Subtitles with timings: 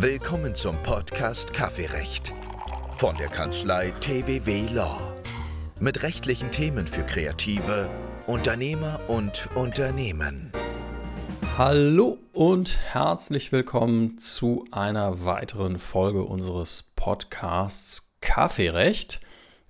[0.00, 2.32] Willkommen zum Podcast Kaffeerecht
[2.98, 4.96] von der Kanzlei TWW Law.
[5.80, 7.90] Mit rechtlichen Themen für Kreative,
[8.28, 10.52] Unternehmer und Unternehmen.
[11.56, 19.20] Hallo und herzlich willkommen zu einer weiteren Folge unseres Podcasts Kaffeerecht.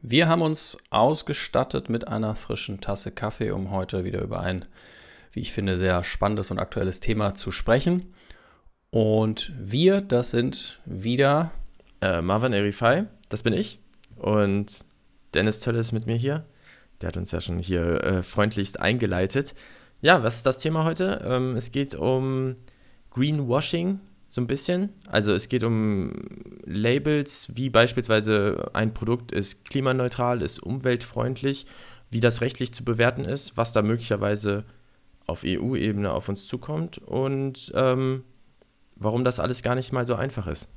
[0.03, 4.67] Wir haben uns ausgestattet mit einer frischen Tasse Kaffee, um heute wieder über ein,
[5.33, 8.13] wie ich finde, sehr spannendes und aktuelles Thema zu sprechen.
[8.91, 11.53] Und wir, das sind wieder
[12.01, 13.81] äh, Marvin Erifai, das bin ich.
[14.17, 14.85] Und
[15.35, 16.47] Dennis Tölle ist mit mir hier.
[17.01, 19.55] Der hat uns ja schon hier äh, freundlichst eingeleitet.
[20.01, 21.23] Ja, was ist das Thema heute?
[21.25, 22.57] Ähm, es geht um
[23.11, 24.91] Greenwashing so ein bisschen.
[25.07, 26.13] Also es geht um
[26.65, 31.67] Labels, wie beispielsweise ein Produkt ist klimaneutral, ist umweltfreundlich,
[32.11, 34.65] wie das rechtlich zu bewerten ist, was da möglicherweise
[35.27, 38.25] auf EU-Ebene auf uns zukommt und ähm,
[38.99, 40.69] warum das alles gar nicht mal so einfach ist.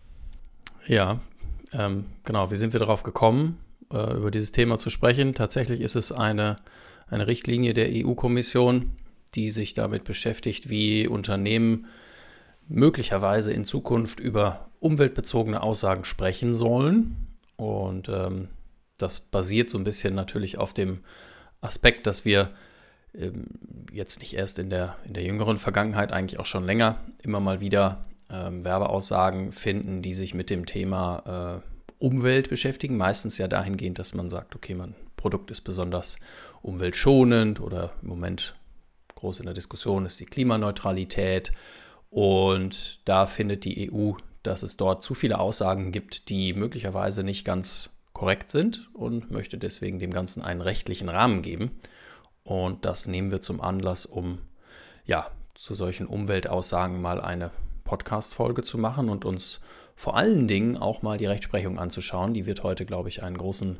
[0.85, 1.19] Ja,
[1.73, 2.51] ähm, genau.
[2.51, 3.59] Wie sind wir darauf gekommen,
[3.91, 5.33] äh, über dieses Thema zu sprechen?
[5.33, 6.57] Tatsächlich ist es eine,
[7.07, 8.91] eine Richtlinie der EU-Kommission,
[9.35, 11.87] die sich damit beschäftigt, wie Unternehmen
[12.67, 17.15] möglicherweise in Zukunft über umweltbezogene Aussagen sprechen sollen.
[17.55, 18.49] Und ähm,
[18.97, 20.99] das basiert so ein bisschen natürlich auf dem
[21.61, 22.51] Aspekt, dass wir
[23.13, 23.45] ähm,
[23.91, 27.61] jetzt nicht erst in der, in der jüngeren Vergangenheit, eigentlich auch schon länger, immer mal
[27.61, 32.97] wieder ähm, Werbeaussagen finden, die sich mit dem Thema äh, Umwelt beschäftigen.
[32.97, 36.17] Meistens ja dahingehend, dass man sagt, okay, mein Produkt ist besonders
[36.61, 38.55] umweltschonend oder im Moment
[39.15, 41.51] groß in der Diskussion ist die Klimaneutralität.
[42.09, 47.45] Und da findet die EU, dass es dort zu viele Aussagen gibt, die möglicherweise nicht
[47.45, 51.71] ganz korrekt sind und möchte deswegen dem Ganzen einen rechtlichen Rahmen geben.
[52.43, 54.39] Und das nehmen wir zum Anlass, um
[55.05, 57.51] ja zu solchen Umweltaussagen mal eine
[57.91, 59.59] Podcast-Folge zu machen und uns
[59.95, 62.33] vor allen Dingen auch mal die Rechtsprechung anzuschauen.
[62.33, 63.79] Die wird heute, glaube ich, einen großen,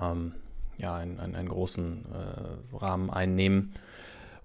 [0.00, 0.34] ähm,
[0.76, 3.74] ja, einen, einen, einen großen äh, Rahmen einnehmen,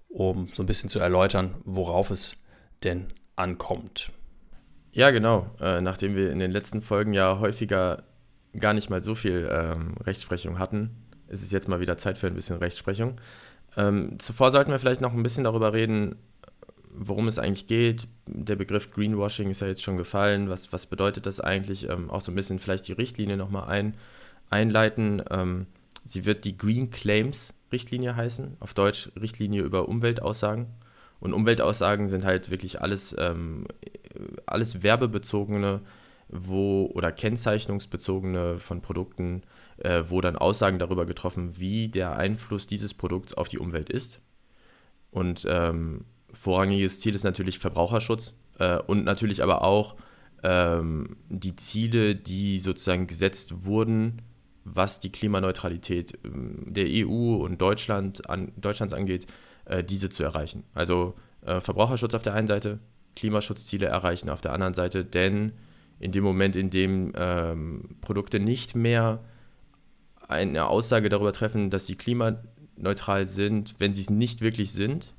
[0.08, 2.40] um so ein bisschen zu erläutern, worauf es
[2.84, 4.12] denn ankommt.
[4.92, 5.50] Ja, genau.
[5.60, 8.04] Äh, nachdem wir in den letzten Folgen ja häufiger
[8.60, 12.28] gar nicht mal so viel ähm, Rechtsprechung hatten, ist es jetzt mal wieder Zeit für
[12.28, 13.20] ein bisschen Rechtsprechung.
[13.76, 16.14] Ähm, zuvor sollten wir vielleicht noch ein bisschen darüber reden,
[16.98, 18.08] worum es eigentlich geht.
[18.26, 20.48] Der Begriff Greenwashing ist ja jetzt schon gefallen.
[20.50, 21.88] Was, was bedeutet das eigentlich?
[21.88, 23.94] Ähm, auch so ein bisschen vielleicht die Richtlinie nochmal ein,
[24.50, 25.22] einleiten.
[25.30, 25.66] Ähm,
[26.04, 30.66] sie wird die Green Claims Richtlinie heißen, auf Deutsch Richtlinie über Umweltaussagen.
[31.20, 33.66] Und Umweltaussagen sind halt wirklich alles, ähm,
[34.46, 35.80] alles werbebezogene
[36.28, 39.42] wo, oder kennzeichnungsbezogene von Produkten,
[39.78, 44.20] äh, wo dann Aussagen darüber getroffen, wie der Einfluss dieses Produkts auf die Umwelt ist.
[45.10, 49.96] Und ähm, vorrangiges Ziel ist natürlich Verbraucherschutz äh, und natürlich aber auch
[50.42, 54.22] ähm, die Ziele, die sozusagen gesetzt wurden,
[54.64, 59.26] was die Klimaneutralität ähm, der EU und Deutschland an, Deutschlands angeht,
[59.64, 60.64] äh, diese zu erreichen.
[60.74, 62.78] Also äh, Verbraucherschutz auf der einen Seite,
[63.16, 65.52] Klimaschutzziele erreichen auf der anderen Seite, denn
[65.98, 69.24] in dem Moment, in dem ähm, Produkte nicht mehr
[70.28, 75.14] eine Aussage darüber treffen, dass sie klimaneutral sind, wenn sie es nicht wirklich sind,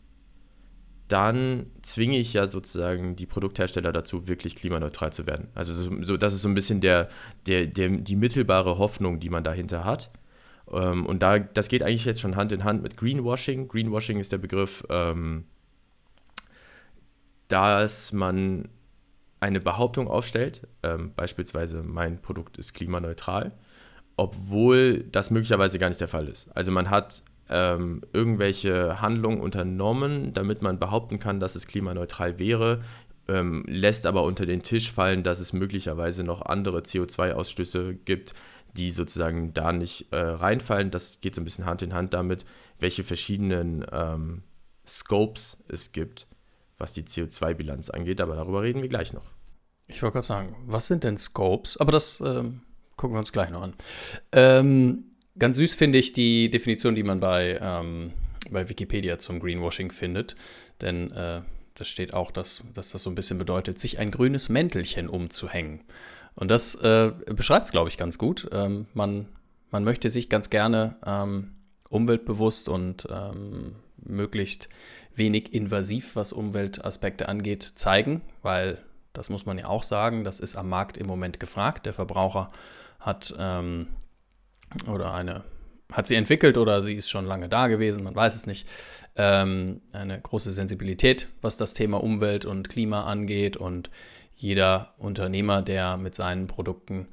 [1.10, 5.50] dann zwinge ich ja sozusagen die Produkthersteller dazu, wirklich klimaneutral zu werden.
[5.56, 7.10] Also so, so, das ist so ein bisschen der,
[7.48, 10.12] der, der, die mittelbare Hoffnung, die man dahinter hat.
[10.72, 13.68] Ähm, und da, das geht eigentlich jetzt schon Hand in Hand mit Greenwashing.
[13.68, 15.46] Greenwashing ist der Begriff, ähm,
[17.48, 18.70] dass man
[19.40, 23.54] eine Behauptung aufstellt, ähm, beispielsweise mein Produkt ist klimaneutral,
[24.16, 26.56] obwohl das möglicherweise gar nicht der Fall ist.
[26.56, 32.82] Also man hat ähm, irgendwelche Handlungen unternommen, damit man behaupten kann, dass es klimaneutral wäre,
[33.28, 38.34] ähm, lässt aber unter den Tisch fallen, dass es möglicherweise noch andere CO2-Ausstöße gibt,
[38.76, 40.92] die sozusagen da nicht äh, reinfallen.
[40.92, 42.46] Das geht so ein bisschen Hand in Hand damit,
[42.80, 44.44] welche verschiedenen ähm,
[44.86, 46.28] Scopes es gibt,
[46.78, 48.22] was die CO2-Bilanz angeht.
[48.22, 49.32] Aber darüber reden wir gleich noch.
[49.88, 51.78] Ich wollte gerade sagen, was sind denn Scopes?
[51.78, 52.62] Aber das ähm,
[52.96, 53.74] gucken wir uns gleich noch an.
[54.32, 55.06] Ähm,
[55.40, 58.12] Ganz süß finde ich die Definition, die man bei, ähm,
[58.52, 60.36] bei Wikipedia zum Greenwashing findet.
[60.82, 61.42] Denn äh,
[61.76, 65.82] da steht auch, dass, dass das so ein bisschen bedeutet, sich ein grünes Mäntelchen umzuhängen.
[66.36, 68.50] Und das äh, beschreibt es, glaube ich, ganz gut.
[68.52, 69.28] Ähm, man,
[69.72, 71.56] man möchte sich ganz gerne ähm,
[71.90, 74.70] umweltbewusst und ähm, möglichst
[75.16, 78.78] wenig invasiv, was Umweltaspekte angeht, zeigen, weil
[79.14, 81.86] das muss man ja auch sagen, das ist am Markt im Moment gefragt.
[81.86, 82.50] Der Verbraucher
[83.00, 83.88] hat ähm,
[84.88, 85.44] oder eine,
[85.92, 88.68] hat sie entwickelt oder sie ist schon lange da gewesen, man weiß es nicht.
[89.16, 93.90] Ähm, eine große Sensibilität, was das Thema Umwelt und Klima angeht und
[94.36, 97.08] jeder Unternehmer, der mit seinen Produkten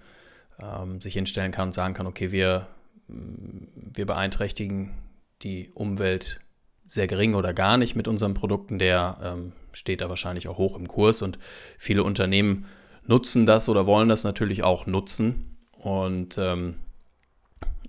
[0.61, 2.69] ähm, sich hinstellen kann und sagen kann, okay, wir,
[3.09, 4.95] wir beeinträchtigen
[5.43, 6.41] die Umwelt
[6.87, 10.79] sehr gering oder gar nicht mit unseren Produkten, der ähm, steht da wahrscheinlich auch hoch
[10.79, 11.39] im Kurs und
[11.79, 12.67] viele Unternehmen
[13.05, 16.77] nutzen das oder wollen das natürlich auch nutzen und ähm,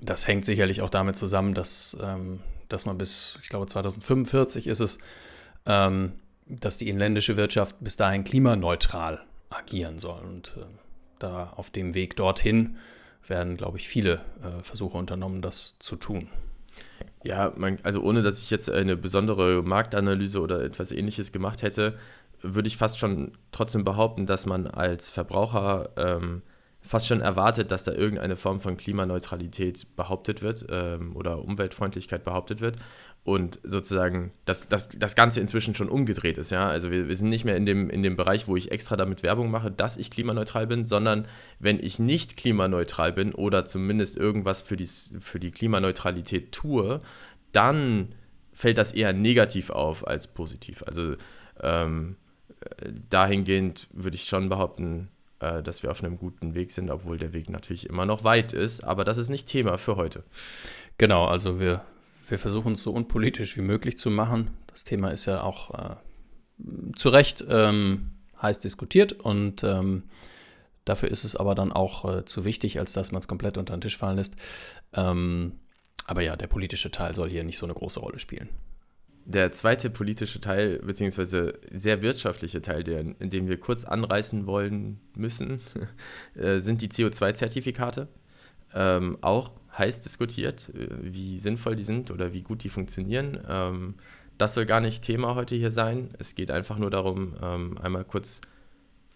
[0.02, 2.40] das hängt sicherlich auch damit zusammen, dass, ähm,
[2.70, 5.00] dass man bis, ich glaube, 2045 ist es,
[5.66, 6.14] ähm,
[6.46, 10.22] dass die inländische Wirtschaft bis dahin klimaneutral agieren soll.
[10.22, 10.66] Und äh,
[11.20, 12.78] da auf dem Weg dorthin
[13.28, 16.30] werden, glaube ich, viele äh, Versuche unternommen, das zu tun.
[17.24, 21.98] Ja, man, also ohne dass ich jetzt eine besondere Marktanalyse oder etwas ähnliches gemacht hätte,
[22.42, 26.44] würde ich fast schon trotzdem behaupten, dass man als Verbraucher ähm,
[26.82, 32.62] fast schon erwartet, dass da irgendeine Form von Klimaneutralität behauptet wird ähm, oder Umweltfreundlichkeit behauptet
[32.62, 32.78] wird
[33.24, 36.50] und sozusagen dass das, das Ganze inzwischen schon umgedreht ist.
[36.50, 36.70] Ja?
[36.70, 39.22] Also wir, wir sind nicht mehr in dem, in dem Bereich, wo ich extra damit
[39.22, 41.28] Werbung mache, dass ich klimaneutral bin, sondern
[41.60, 47.02] wenn ich nicht klimaneutral bin oder zumindest irgendwas für die, für die Klimaneutralität tue,
[47.52, 48.16] dann
[48.54, 50.84] fällt das eher negativ auf als positiv.
[50.88, 51.16] Also
[51.62, 52.16] ähm,
[53.10, 55.10] dahingehend würde ich schon behaupten,
[55.40, 58.54] äh, dass wir auf einem guten Weg sind, obwohl der Weg natürlich immer noch weit
[58.54, 58.84] ist.
[58.84, 60.24] Aber das ist nicht Thema für heute.
[60.98, 61.84] Genau, also wir,
[62.28, 64.52] wir versuchen es so unpolitisch wie möglich zu machen.
[64.68, 65.96] Das Thema ist ja auch äh,
[66.96, 68.12] zu Recht ähm,
[68.42, 70.04] heiß diskutiert und ähm,
[70.86, 73.76] dafür ist es aber dann auch äh, zu wichtig, als dass man es komplett unter
[73.76, 74.36] den Tisch fallen lässt.
[74.94, 75.60] Ähm,
[76.06, 78.50] aber ja, der politische Teil soll hier nicht so eine große Rolle spielen.
[79.30, 85.60] Der zweite politische Teil, beziehungsweise sehr wirtschaftliche Teil, den, den wir kurz anreißen wollen müssen,
[86.36, 88.08] äh, sind die CO2-Zertifikate.
[88.74, 93.38] Ähm, auch heiß diskutiert, äh, wie sinnvoll die sind oder wie gut die funktionieren.
[93.50, 93.96] Ähm,
[94.38, 96.12] das soll gar nicht Thema heute hier sein.
[96.20, 98.40] Es geht einfach nur darum, ähm, einmal kurz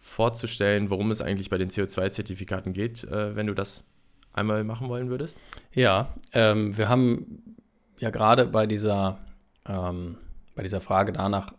[0.02, 3.86] vorzustellen, worum es eigentlich bei den CO2-Zertifikaten geht, äh, wenn du das
[4.34, 5.40] einmal machen wollen würdest.
[5.74, 7.56] Ja, ähm, wir haben
[8.00, 9.18] ja gerade bei dieser
[9.68, 10.18] ähm,
[10.56, 11.54] bei dieser Frage danach,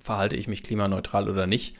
[0.00, 1.76] verhalte ich mich klimaneutral oder nicht,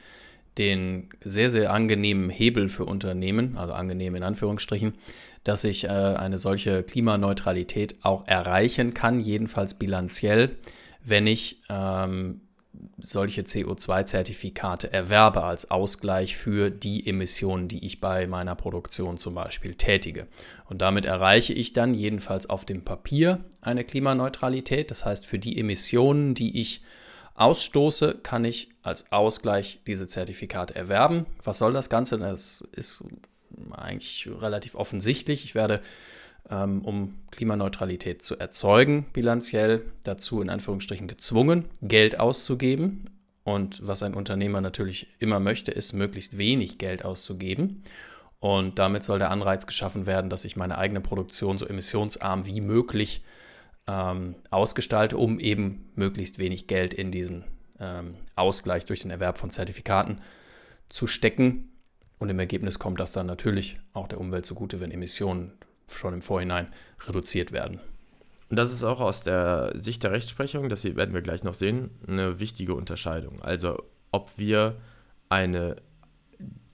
[0.57, 4.93] den sehr, sehr angenehmen Hebel für Unternehmen, also angenehm in Anführungsstrichen,
[5.43, 10.57] dass ich äh, eine solche Klimaneutralität auch erreichen kann, jedenfalls bilanziell,
[11.03, 12.41] wenn ich ähm,
[13.01, 19.75] solche CO2-Zertifikate erwerbe als Ausgleich für die Emissionen, die ich bei meiner Produktion zum Beispiel
[19.75, 20.27] tätige.
[20.65, 24.91] Und damit erreiche ich dann jedenfalls auf dem Papier eine Klimaneutralität.
[24.91, 26.81] Das heißt, für die Emissionen, die ich
[27.35, 31.25] ausstoße, kann ich als Ausgleich diese Zertifikate erwerben.
[31.43, 32.17] Was soll das Ganze?
[32.19, 33.03] Das ist
[33.71, 35.43] eigentlich relativ offensichtlich.
[35.43, 35.81] Ich werde
[36.49, 43.05] um Klimaneutralität zu erzeugen, bilanziell dazu in Anführungsstrichen gezwungen, Geld auszugeben.
[43.43, 47.83] Und was ein Unternehmer natürlich immer möchte, ist möglichst wenig Geld auszugeben.
[48.39, 52.61] Und damit soll der Anreiz geschaffen werden, dass ich meine eigene Produktion so emissionsarm wie
[52.61, 53.23] möglich
[53.87, 57.43] ähm, ausgestalte, um eben möglichst wenig Geld in diesen
[57.79, 60.19] ähm, Ausgleich durch den Erwerb von Zertifikaten
[60.87, 61.71] zu stecken.
[62.17, 65.53] Und im Ergebnis kommt das dann natürlich auch der Umwelt zugute, wenn Emissionen
[65.97, 66.67] schon im Vorhinein
[67.07, 67.79] reduziert werden.
[68.49, 71.91] Und das ist auch aus der Sicht der Rechtsprechung, das werden wir gleich noch sehen,
[72.07, 73.41] eine wichtige Unterscheidung.
[73.41, 74.75] Also ob wir
[75.29, 75.75] eine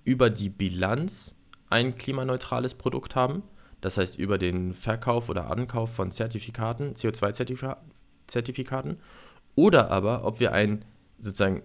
[0.05, 1.35] über die Bilanz
[1.69, 3.43] ein klimaneutrales Produkt haben,
[3.81, 8.97] das heißt über den Verkauf oder Ankauf von Zertifikaten, CO2-Zertifikaten,
[9.55, 10.85] oder aber ob wir ein
[11.17, 11.63] sozusagen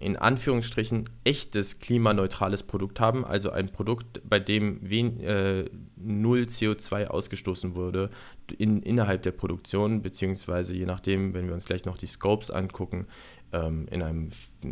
[0.00, 5.64] in Anführungsstrichen echtes klimaneutrales Produkt haben, also ein Produkt, bei dem wen, äh,
[5.96, 8.10] null CO2 ausgestoßen wurde
[8.58, 13.06] in, innerhalb der Produktion, beziehungsweise je nachdem, wenn wir uns gleich noch die Scopes angucken,
[13.52, 14.28] ähm, in einem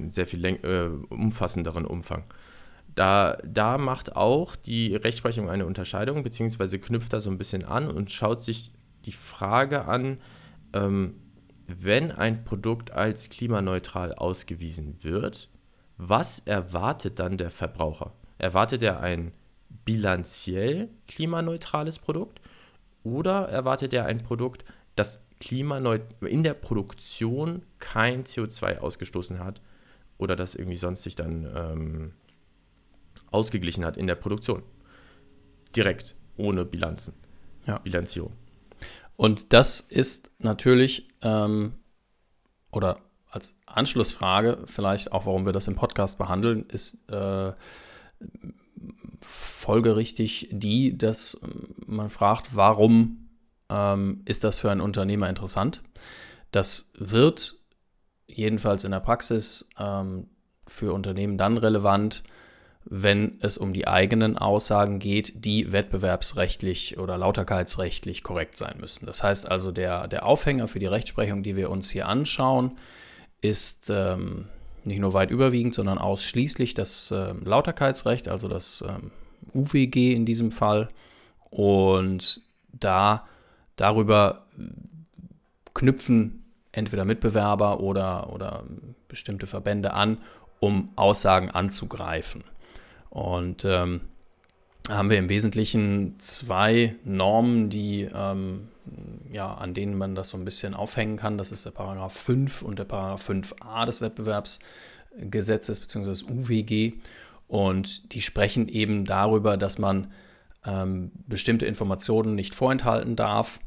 [0.08, 2.24] sehr viel äh, umfassenderen Umfang.
[2.94, 7.88] Da, da macht auch die Rechtsprechung eine Unterscheidung, beziehungsweise knüpft da so ein bisschen an
[7.88, 8.72] und schaut sich
[9.06, 10.18] die Frage an,
[10.74, 11.14] ähm,
[11.66, 15.48] wenn ein Produkt als klimaneutral ausgewiesen wird,
[15.96, 18.12] was erwartet dann der Verbraucher?
[18.38, 19.32] Erwartet er ein
[19.84, 22.40] bilanziell klimaneutrales Produkt
[23.04, 24.64] oder erwartet er ein Produkt,
[24.96, 29.60] das in der Produktion kein CO2 ausgestoßen hat
[30.16, 32.12] oder das irgendwie sonst sich dann ähm,
[33.32, 34.62] ausgeglichen hat in der Produktion?
[35.74, 37.14] Direkt, ohne Bilanzen,
[37.66, 37.78] ja.
[37.78, 38.32] Bilanzierung.
[39.16, 41.74] Und das ist natürlich, ähm,
[42.70, 42.98] oder
[43.30, 47.52] als Anschlussfrage, vielleicht auch, warum wir das im Podcast behandeln, ist äh,
[49.20, 51.38] folgerichtig die, dass
[51.86, 53.30] man fragt, warum
[53.70, 55.82] ähm, ist das für einen Unternehmer interessant?
[56.50, 57.56] Das wird
[58.26, 60.28] jedenfalls in der Praxis ähm,
[60.66, 62.22] für Unternehmen dann relevant,
[62.84, 69.06] wenn es um die eigenen Aussagen geht, die wettbewerbsrechtlich oder lauterkeitsrechtlich korrekt sein müssen.
[69.06, 72.72] Das heißt also, der, der Aufhänger für die Rechtsprechung, die wir uns hier anschauen,
[73.40, 74.46] ist ähm,
[74.84, 79.10] nicht nur weit überwiegend, sondern ausschließlich das äh, Lauterkeitsrecht, also das ähm,
[79.54, 80.88] UWG in diesem Fall.
[81.50, 82.40] Und
[82.72, 83.26] da
[83.76, 84.46] darüber
[85.74, 88.64] knüpfen entweder Mitbewerber oder, oder
[89.08, 90.18] bestimmte Verbände an,
[90.58, 92.44] um Aussagen anzugreifen.
[93.12, 94.00] Und ähm,
[94.88, 98.68] haben wir im Wesentlichen zwei Normen, die, ähm,
[99.30, 101.36] ja, an denen man das so ein bisschen aufhängen kann.
[101.36, 106.24] Das ist der Paragraph 5 und der Paragraph 5a des Wettbewerbsgesetzes bzw.
[106.32, 106.94] UWG.
[107.48, 110.10] Und die sprechen eben darüber, dass man
[110.64, 113.60] ähm, bestimmte Informationen nicht vorenthalten darf,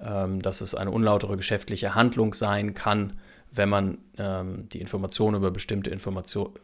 [0.00, 3.12] ähm, dass es eine unlautere geschäftliche Handlung sein kann,
[3.52, 6.54] wenn man ähm, die Informationen über bestimmte Informationen,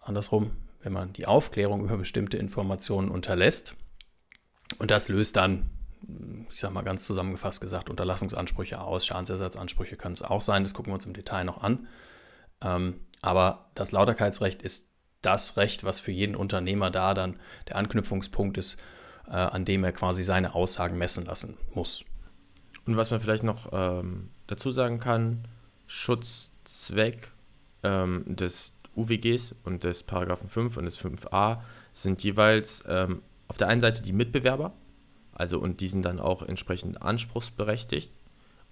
[0.00, 0.52] andersrum,
[0.82, 3.76] wenn man die Aufklärung über bestimmte Informationen unterlässt.
[4.78, 5.70] Und das löst dann,
[6.50, 9.06] ich sage mal ganz zusammengefasst gesagt, Unterlassungsansprüche aus.
[9.06, 11.86] Schadensersatzansprüche können es auch sein, das gucken wir uns im Detail noch an.
[12.62, 18.58] Ähm, aber das Lauterkeitsrecht ist das Recht, was für jeden Unternehmer da dann der Anknüpfungspunkt
[18.58, 18.80] ist,
[19.28, 22.04] äh, an dem er quasi seine Aussagen messen lassen muss.
[22.84, 25.46] Und was man vielleicht noch ähm, dazu sagen kann,
[25.86, 27.30] Schutzzweck
[27.84, 31.60] ähm, des UWGs und des Paragraphen 5 und des 5a
[31.92, 34.72] sind jeweils ähm, auf der einen Seite die Mitbewerber,
[35.32, 38.12] also und die sind dann auch entsprechend anspruchsberechtigt,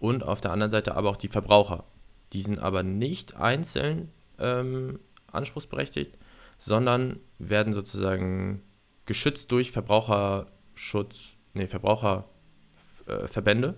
[0.00, 1.84] und auf der anderen Seite aber auch die Verbraucher.
[2.32, 4.98] Die sind aber nicht einzeln ähm,
[5.30, 6.18] anspruchsberechtigt,
[6.58, 8.62] sondern werden sozusagen
[9.06, 13.74] geschützt durch Verbraucherschutz, nee, Verbraucherverbände, äh,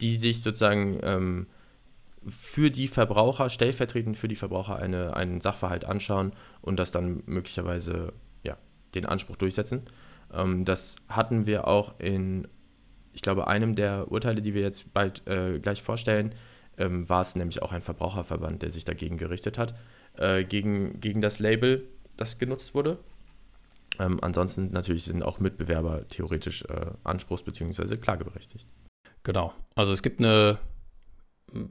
[0.00, 1.46] die sich sozusagen ähm,
[2.26, 8.12] für die Verbraucher, stellvertretend für die Verbraucher eine, einen Sachverhalt anschauen und das dann möglicherweise
[8.42, 8.56] ja,
[8.94, 9.82] den Anspruch durchsetzen.
[10.32, 12.48] Ähm, das hatten wir auch in,
[13.12, 16.34] ich glaube, einem der Urteile, die wir jetzt bald äh, gleich vorstellen,
[16.76, 19.74] ähm, war es nämlich auch ein Verbraucherverband, der sich dagegen gerichtet hat,
[20.16, 22.98] äh, gegen, gegen das Label, das genutzt wurde.
[23.98, 27.96] Ähm, ansonsten natürlich sind auch Mitbewerber theoretisch äh, anspruchs- bzw.
[27.96, 28.68] klageberechtigt.
[29.24, 29.52] Genau.
[29.74, 30.58] Also es gibt eine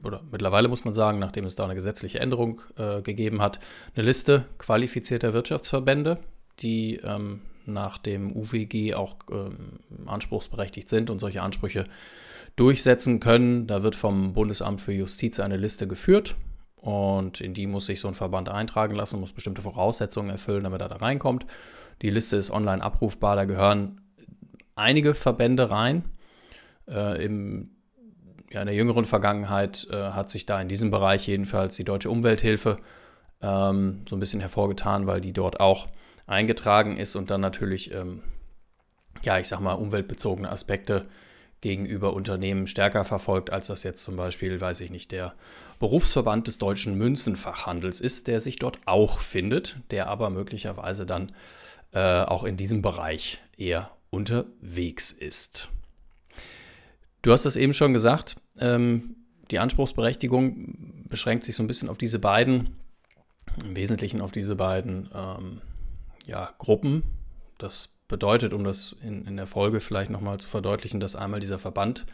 [0.04, 3.60] oder mittlerweile muss man sagen, nachdem es da eine gesetzliche Änderung äh, gegeben hat,
[3.94, 6.18] eine Liste qualifizierter Wirtschaftsverbände,
[6.60, 11.86] die ähm, nach dem UWG auch ähm, anspruchsberechtigt sind und solche Ansprüche
[12.56, 13.66] durchsetzen können.
[13.66, 16.36] Da wird vom Bundesamt für Justiz eine Liste geführt
[16.76, 20.80] und in die muss sich so ein Verband eintragen lassen, muss bestimmte Voraussetzungen erfüllen, damit
[20.80, 21.46] er da reinkommt.
[22.02, 24.00] Die Liste ist online abrufbar, da gehören
[24.74, 26.04] einige Verbände rein.
[26.88, 27.70] Äh, Im
[28.50, 32.10] ja, in der jüngeren Vergangenheit äh, hat sich da in diesem Bereich jedenfalls die Deutsche
[32.10, 32.78] Umwelthilfe
[33.42, 35.88] ähm, so ein bisschen hervorgetan, weil die dort auch
[36.26, 38.22] eingetragen ist und dann natürlich, ähm,
[39.22, 41.06] ja, ich sag mal, umweltbezogene Aspekte
[41.60, 45.34] gegenüber Unternehmen stärker verfolgt, als das jetzt zum Beispiel, weiß ich nicht, der
[45.80, 51.32] Berufsverband des deutschen Münzenfachhandels ist, der sich dort auch findet, der aber möglicherweise dann
[51.92, 55.68] äh, auch in diesem Bereich eher unterwegs ist.
[57.22, 59.16] Du hast es eben schon gesagt, ähm,
[59.50, 62.76] die Anspruchsberechtigung beschränkt sich so ein bisschen auf diese beiden,
[63.64, 65.60] im Wesentlichen auf diese beiden ähm,
[66.26, 67.02] ja, Gruppen.
[67.56, 71.58] Das bedeutet, um das in, in der Folge vielleicht nochmal zu verdeutlichen, dass einmal dieser
[71.58, 72.06] Verband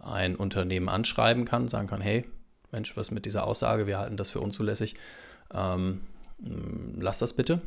[0.00, 2.24] ein Unternehmen anschreiben kann, sagen kann, hey,
[2.70, 4.94] Mensch, was mit dieser Aussage, wir halten das für unzulässig,
[5.52, 6.00] ähm,
[6.38, 7.60] lass das bitte.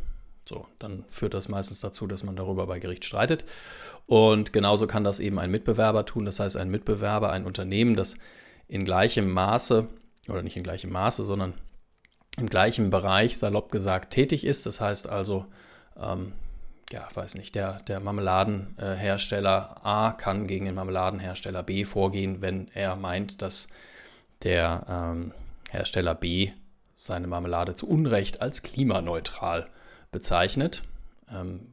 [0.47, 3.45] So, dann führt das meistens dazu, dass man darüber bei Gericht streitet.
[4.05, 6.25] Und genauso kann das eben ein Mitbewerber tun.
[6.25, 8.17] Das heißt, ein Mitbewerber, ein Unternehmen, das
[8.67, 9.87] in gleichem Maße,
[10.29, 11.55] oder nicht in gleichem Maße, sondern
[12.37, 14.65] im gleichen Bereich, salopp gesagt, tätig ist.
[14.65, 15.45] Das heißt also,
[15.99, 16.33] ähm,
[16.91, 22.95] ja, weiß nicht, der, der Marmeladenhersteller A kann gegen den Marmeladenhersteller B vorgehen, wenn er
[22.95, 23.67] meint, dass
[24.43, 25.33] der ähm,
[25.71, 26.51] Hersteller B
[26.95, 29.67] seine Marmelade zu Unrecht als klimaneutral
[30.15, 30.83] bezeichnet.
[31.29, 31.67] Ähm,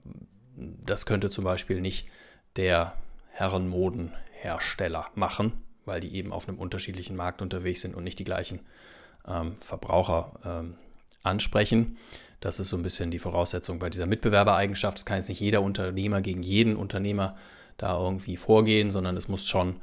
[0.56, 2.08] das könnte zum Beispiel nicht
[2.56, 2.94] der
[3.30, 5.52] Herrenmodenhersteller machen,
[5.84, 8.58] weil die eben auf einem unterschiedlichen Markt unterwegs sind und nicht die gleichen
[9.28, 10.74] ähm, Verbraucher ähm,
[11.22, 11.98] ansprechen.
[12.40, 14.98] Das ist so ein bisschen die Voraussetzung bei dieser Mitbewerbereigenschaft.
[14.98, 17.36] Es kann jetzt nicht jeder Unternehmer gegen jeden Unternehmer
[17.76, 19.76] da irgendwie vorgehen, sondern es muss schon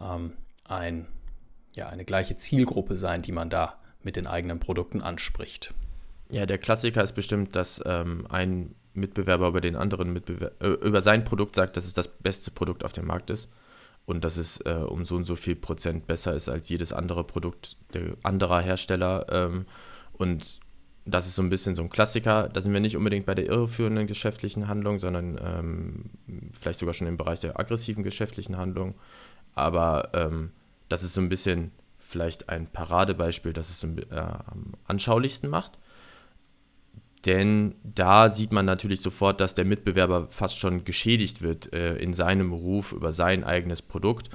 [0.00, 0.32] ähm,
[0.64, 1.06] ein,
[1.76, 5.74] ja, eine gleiche Zielgruppe sein, die man da mit den eigenen Produkten anspricht.
[6.30, 11.00] Ja, der Klassiker ist bestimmt, dass ähm, ein Mitbewerber über den anderen Mitbewerber, äh, über
[11.00, 13.50] sein Produkt sagt, dass es das beste Produkt auf dem Markt ist
[14.04, 17.24] und dass es äh, um so und so viel Prozent besser ist als jedes andere
[17.24, 19.26] Produkt der anderer Hersteller.
[19.30, 19.66] Ähm,
[20.12, 20.60] und
[21.06, 22.48] das ist so ein bisschen so ein Klassiker.
[22.48, 26.10] Da sind wir nicht unbedingt bei der irreführenden geschäftlichen Handlung, sondern ähm,
[26.52, 28.94] vielleicht sogar schon im Bereich der aggressiven geschäftlichen Handlung.
[29.54, 30.52] Aber ähm,
[30.88, 35.78] das ist so ein bisschen vielleicht ein Paradebeispiel, das es äh, am anschaulichsten macht.
[37.26, 42.12] Denn da sieht man natürlich sofort, dass der Mitbewerber fast schon geschädigt wird äh, in
[42.12, 44.30] seinem Ruf über sein eigenes Produkt,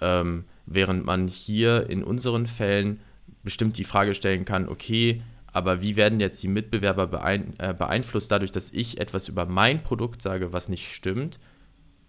[0.00, 3.00] ähm, während man hier in unseren Fällen
[3.42, 5.22] bestimmt die Frage stellen kann, okay,
[5.56, 9.82] aber wie werden jetzt die Mitbewerber beein äh, beeinflusst dadurch, dass ich etwas über mein
[9.82, 11.38] Produkt sage, was nicht stimmt?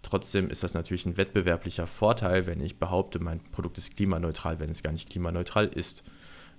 [0.02, 4.68] Trotzdem ist das natürlich ein wettbewerblicher Vorteil, wenn ich behaupte, mein Produkt ist klimaneutral, wenn
[4.68, 6.04] es gar nicht klimaneutral ist.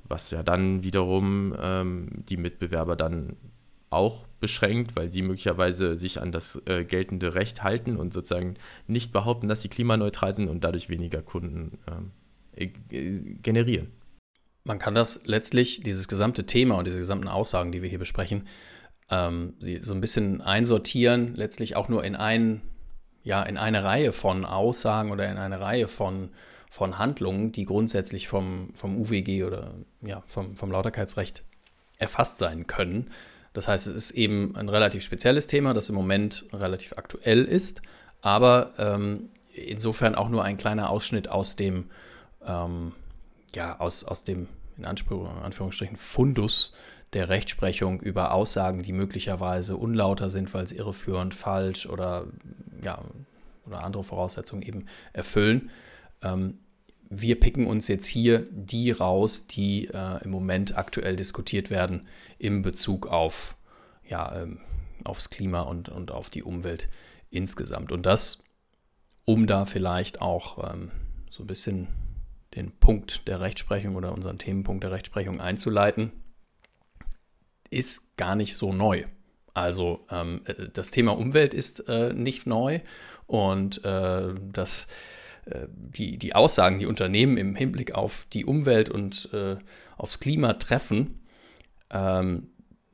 [0.08, 3.36] Was ja dann wiederum ähm, die Mitbewerber dann
[3.90, 8.56] auch beschränkt, weil sie möglicherweise sich an das äh, geltende Recht halten und sozusagen
[8.88, 12.12] nicht behaupten, dass sie klimaneutral sind und dadurch weniger Kunden ähm,
[12.56, 12.68] äh,
[13.42, 13.92] generieren.
[14.64, 18.48] Man kann das letztlich, dieses gesamte Thema und diese gesamten Aussagen, die wir hier besprechen,
[19.10, 22.62] ähm, so ein bisschen einsortieren, letztlich auch nur in, ein,
[23.24, 26.30] ja, in eine Reihe von Aussagen oder in eine Reihe von,
[26.70, 31.44] von Handlungen, die grundsätzlich vom, vom UWG oder ja, vom, vom Lauterkeitsrecht
[31.98, 33.10] erfasst sein können.
[33.60, 37.82] Das heißt, es ist eben ein relativ spezielles Thema, das im Moment relativ aktuell ist,
[38.22, 41.90] aber ähm, insofern auch nur ein kleiner Ausschnitt aus dem,
[42.46, 42.94] ähm,
[43.54, 44.48] ja, aus, aus dem
[44.78, 46.72] in Anführungsstrichen Fundus
[47.12, 52.28] der Rechtsprechung über Aussagen, die möglicherweise unlauter sind, weil sie irreführend, falsch oder,
[52.82, 53.02] ja,
[53.68, 55.70] oder andere Voraussetzungen eben erfüllen.
[56.22, 56.60] Ähm,
[57.10, 62.62] wir picken uns jetzt hier die raus, die äh, im Moment aktuell diskutiert werden im
[62.62, 63.58] Bezug auf,
[64.08, 64.60] ja, ähm,
[65.04, 66.88] aufs Klima und, und auf die Umwelt
[67.32, 67.92] insgesamt.
[67.92, 68.44] Und das,
[69.26, 70.92] um da vielleicht auch ähm,
[71.32, 71.88] so ein bisschen
[72.56, 76.12] den Punkt der Rechtsprechung oder unseren Themenpunkt der Rechtsprechung einzuleiten,
[77.70, 79.06] ist gar nicht so neu.
[79.54, 82.82] Also ähm, äh, das Thema Umwelt ist äh, nicht neu
[83.28, 84.88] und äh, das,
[85.68, 89.58] die, die Aussagen, die Unternehmen im Hinblick auf die Umwelt und äh,
[89.98, 91.22] aufs Klima treffen,
[91.90, 92.50] ähm,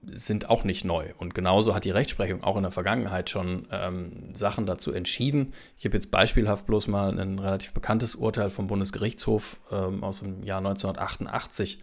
[0.07, 1.07] sind auch nicht neu.
[1.17, 5.53] Und genauso hat die Rechtsprechung auch in der Vergangenheit schon ähm, Sachen dazu entschieden.
[5.77, 10.43] Ich habe jetzt beispielhaft bloß mal ein relativ bekanntes Urteil vom Bundesgerichtshof ähm, aus dem
[10.43, 11.81] Jahr 1988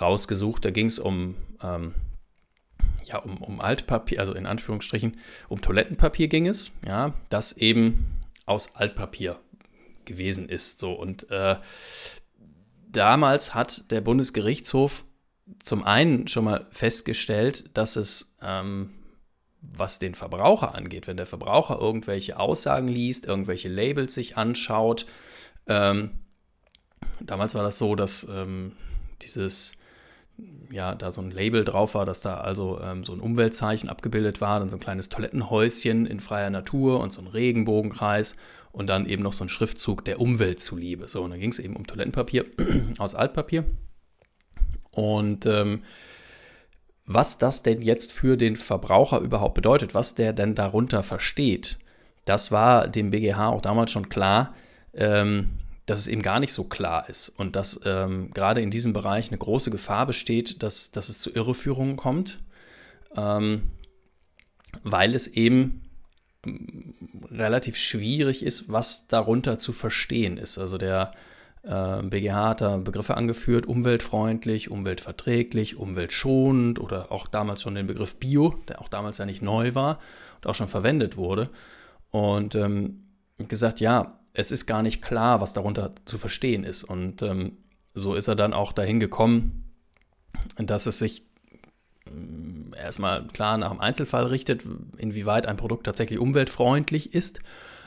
[0.00, 0.64] rausgesucht.
[0.64, 1.94] Da ging es um, ähm,
[3.04, 5.16] ja, um, um Altpapier, also in Anführungsstrichen,
[5.48, 8.06] um Toilettenpapier ging es, ja, das eben
[8.46, 9.40] aus Altpapier
[10.06, 10.78] gewesen ist.
[10.78, 10.92] So.
[10.92, 11.56] Und äh,
[12.88, 15.04] damals hat der Bundesgerichtshof
[15.60, 18.90] zum einen schon mal festgestellt, dass es, ähm,
[19.60, 25.06] was den Verbraucher angeht, wenn der Verbraucher irgendwelche Aussagen liest, irgendwelche Labels sich anschaut,
[25.66, 26.10] ähm,
[27.20, 28.72] damals war das so, dass ähm,
[29.22, 29.72] dieses
[30.70, 34.40] ja, da so ein Label drauf war, dass da also ähm, so ein Umweltzeichen abgebildet
[34.40, 38.36] war, dann so ein kleines Toilettenhäuschen in freier Natur und so ein Regenbogenkreis
[38.76, 41.08] und dann eben noch so ein Schriftzug der Umwelt zuliebe.
[41.08, 42.44] So, und dann ging es eben um Toilettenpapier
[42.98, 43.64] aus Altpapier.
[44.90, 45.82] Und ähm,
[47.06, 51.78] was das denn jetzt für den Verbraucher überhaupt bedeutet, was der denn darunter versteht,
[52.26, 54.54] das war dem BGH auch damals schon klar,
[54.92, 55.52] ähm,
[55.86, 59.30] dass es eben gar nicht so klar ist und dass ähm, gerade in diesem Bereich
[59.30, 62.40] eine große Gefahr besteht, dass, dass es zu Irreführungen kommt,
[63.16, 63.70] ähm,
[64.82, 65.85] weil es eben
[67.30, 70.58] relativ schwierig ist, was darunter zu verstehen ist.
[70.58, 71.12] Also der
[71.66, 78.16] BGH ähm, hat da Begriffe angeführt, umweltfreundlich, umweltverträglich, umweltschonend oder auch damals schon den Begriff
[78.16, 79.98] Bio, der auch damals ja nicht neu war
[80.36, 81.50] und auch schon verwendet wurde.
[82.10, 83.02] Und ähm,
[83.38, 86.84] gesagt, ja, es ist gar nicht klar, was darunter zu verstehen ist.
[86.84, 87.56] Und ähm,
[87.94, 89.72] so ist er dann auch dahin gekommen,
[90.56, 91.24] dass es sich
[92.76, 94.62] erstmal klar nach dem Einzelfall richtet,
[94.98, 97.40] inwieweit ein Produkt tatsächlich umweltfreundlich ist,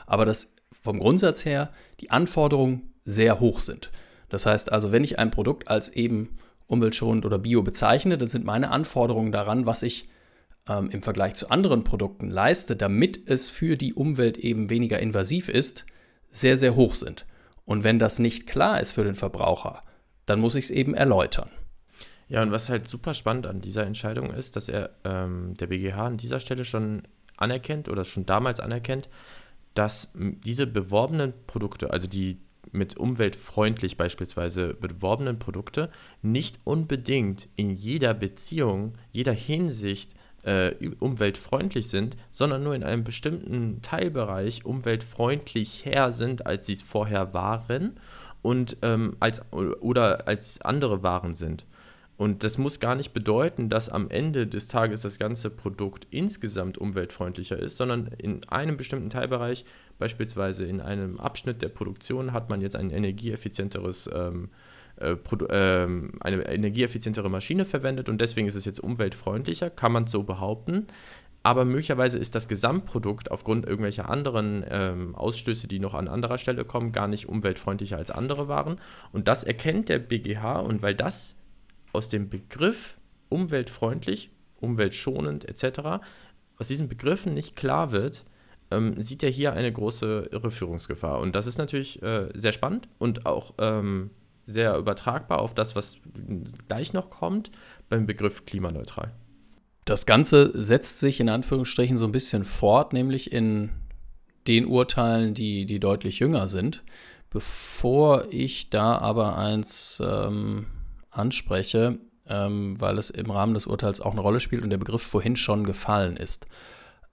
[0.06, 3.90] aber dass vom Grundsatz her die Anforderungen sehr hoch sind.
[4.28, 8.44] Das heißt also, wenn ich ein Produkt als eben umweltschonend oder bio bezeichne, dann sind
[8.44, 10.08] meine Anforderungen daran, was ich
[10.68, 15.48] ähm, im Vergleich zu anderen Produkten leiste, damit es für die Umwelt eben weniger invasiv
[15.48, 15.84] ist,
[16.30, 17.26] sehr, sehr hoch sind.
[17.64, 19.82] Und wenn das nicht klar ist für den Verbraucher,
[20.26, 21.50] dann muss ich es eben erläutern.
[22.30, 26.06] Ja, und was halt super spannend an dieser Entscheidung ist, dass er ähm, der BGH
[26.06, 27.02] an dieser Stelle schon
[27.36, 29.08] anerkennt oder schon damals anerkennt,
[29.74, 32.38] dass diese beworbenen Produkte, also die
[32.70, 35.90] mit umweltfreundlich beispielsweise beworbenen Produkte
[36.22, 40.14] nicht unbedingt in jeder Beziehung, jeder Hinsicht
[40.44, 47.34] äh, umweltfreundlich sind, sondern nur in einem bestimmten Teilbereich umweltfreundlicher sind, als sie es vorher
[47.34, 47.98] waren
[48.40, 51.66] und ähm, als oder als andere Waren sind.
[52.20, 56.76] Und das muss gar nicht bedeuten, dass am Ende des Tages das ganze Produkt insgesamt
[56.76, 59.64] umweltfreundlicher ist, sondern in einem bestimmten Teilbereich,
[59.98, 64.50] beispielsweise in einem Abschnitt der Produktion, hat man jetzt ein energieeffizienteres ähm,
[64.96, 65.16] äh,
[65.48, 70.88] ähm, eine energieeffizientere Maschine verwendet und deswegen ist es jetzt umweltfreundlicher, kann man so behaupten.
[71.42, 76.66] Aber möglicherweise ist das Gesamtprodukt aufgrund irgendwelcher anderen ähm, Ausstöße, die noch an anderer Stelle
[76.66, 78.76] kommen, gar nicht umweltfreundlicher als andere Waren.
[79.10, 81.39] Und das erkennt der BGH und weil das
[81.92, 82.98] aus dem Begriff
[83.28, 86.02] umweltfreundlich, umweltschonend etc.,
[86.58, 88.24] aus diesen Begriffen nicht klar wird,
[88.70, 91.18] ähm, sieht er hier eine große Irreführungsgefahr.
[91.18, 94.10] Und das ist natürlich äh, sehr spannend und auch ähm,
[94.46, 95.98] sehr übertragbar auf das, was
[96.68, 97.50] gleich noch kommt,
[97.88, 99.12] beim Begriff klimaneutral.
[99.84, 103.70] Das Ganze setzt sich in Anführungsstrichen so ein bisschen fort, nämlich in
[104.46, 106.82] den Urteilen, die, die deutlich jünger sind.
[107.30, 110.66] Bevor ich da aber eins ähm,
[111.10, 115.02] anspreche, ähm, weil es im Rahmen des Urteils auch eine Rolle spielt und der Begriff
[115.02, 116.46] vorhin schon gefallen ist.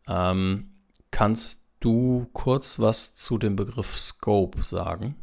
[0.08, 0.72] Ähm,
[1.12, 5.16] kannst du kurz was zu dem Begriff Scope sagen?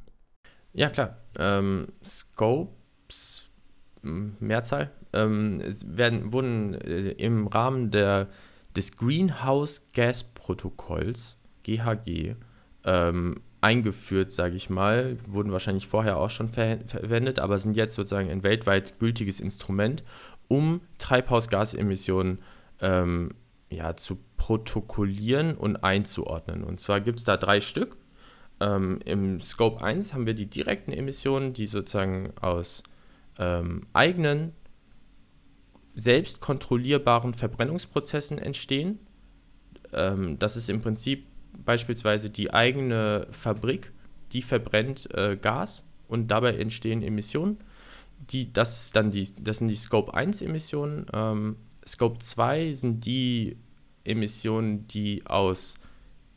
[0.73, 1.19] Ja, klar.
[1.39, 3.49] Ähm, Scopes,
[4.03, 8.29] Mehrzahl, ähm, werden, wurden äh, im Rahmen der,
[8.77, 12.35] des Greenhouse Gas Protokolls, GHG,
[13.65, 18.29] eingeführt, sage ich mal, wurden wahrscheinlich vorher auch schon ver verwendet, aber sind jetzt sozusagen
[18.29, 20.05] ein weltweit gültiges Instrument,
[20.49, 22.41] um Treibhausgasemissionen
[22.81, 23.31] ähm,
[23.71, 26.63] ja, zu protokollieren und einzuordnen.
[26.63, 27.97] Und zwar gibt es da drei Stück.
[28.61, 32.83] Ähm, Im Scope 1 haben wir die direkten Emissionen, die sozusagen aus
[33.39, 34.53] ähm, eigenen,
[35.95, 38.99] selbst kontrollierbaren Verbrennungsprozessen entstehen.
[39.95, 41.27] Ähm, das ist im Prinzip
[41.65, 43.93] beispielsweise die eigene Fabrik,
[44.33, 47.59] die verbrennt äh, Gas und dabei entstehen Emissionen.
[48.31, 51.07] Die, das, dann die, das sind die Scope 1 Emissionen.
[51.13, 53.59] Ähm, Scope 2 sind die
[54.05, 55.75] Emissionen, die aus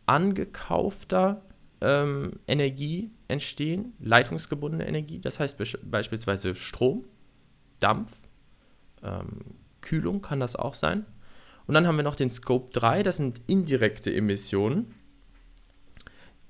[0.05, 1.41] angekaufter
[1.81, 7.05] ähm, Energie entstehen, leitungsgebundene Energie, das heißt be beispielsweise Strom,
[7.79, 8.13] Dampf,
[9.03, 11.05] ähm, Kühlung kann das auch sein.
[11.67, 14.93] Und dann haben wir noch den Scope 3, das sind indirekte Emissionen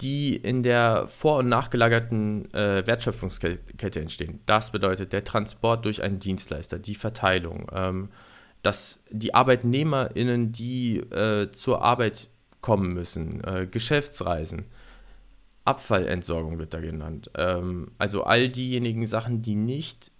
[0.02, 4.40] die in der vor- und nachgelagerten äh, Wertschöpfungskette entstehen.
[4.46, 8.10] Das bedeutet der Transport durch einen Dienstleister, die Verteilung, ähm,
[8.62, 12.28] dass die ArbeitnehmerInnen, die äh, zur Arbeit
[12.62, 14.66] kommen müssen, äh, Geschäftsreisen,
[15.66, 17.32] Abfallentsorgung wird da genannt.
[17.36, 20.12] Ähm, also all diejenigen Sachen, die nicht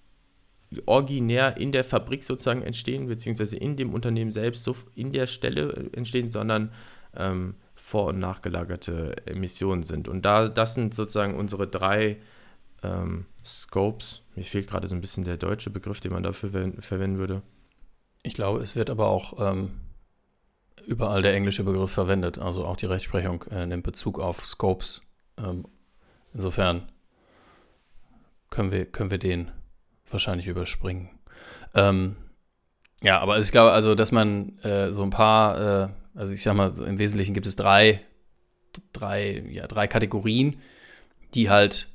[0.86, 5.90] originär in der Fabrik sozusagen entstehen, beziehungsweise in dem Unternehmen selbst so in der Stelle
[5.94, 6.72] entstehen, sondern
[7.16, 10.08] ähm, vor- und nachgelagerte Emissionen sind.
[10.08, 12.18] Und da, das sind sozusagen unsere drei
[12.84, 14.24] ähm, Scopes.
[14.36, 17.42] Mir fehlt gerade so ein bisschen der deutsche Begriff, den man dafür verwenden würde.
[18.24, 19.72] Ich glaube, es wird aber auch ähm,
[20.86, 22.40] überall der englische Begriff verwendet.
[22.40, 25.02] Also auch die Rechtsprechung äh, nimmt Bezug auf Scopes.
[25.38, 25.66] Ähm,
[26.34, 26.92] insofern
[28.50, 29.52] können wir, können wir den
[30.10, 31.10] wahrscheinlich überspringen.
[31.76, 32.16] Ähm,
[33.04, 36.56] ja, aber ich glaube, also, dass man äh, so ein paar äh, also ich sag
[36.56, 38.02] mal, im Wesentlichen gibt es drei,
[38.92, 40.60] drei, ja, drei Kategorien,
[41.36, 41.90] die halt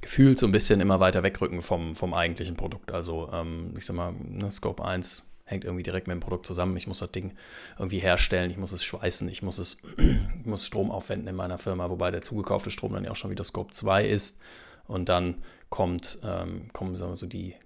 [0.00, 2.92] gefühlt so ein bisschen immer weiter wegrücken vom, vom eigentlichen Produkt.
[2.92, 6.76] Also ähm, ich sag mal, ne, Scope 1 hängt irgendwie direkt mit dem Produkt zusammen.
[6.76, 7.36] Ich muss das Ding
[7.78, 11.58] irgendwie herstellen, ich muss es schweißen, ich muss es, ich muss Strom aufwenden in meiner
[11.58, 14.40] Firma, wobei der zugekaufte Strom dann ja auch schon wieder Scope 2 ist.
[14.86, 17.56] Und dann kommt, ähm, kommen so die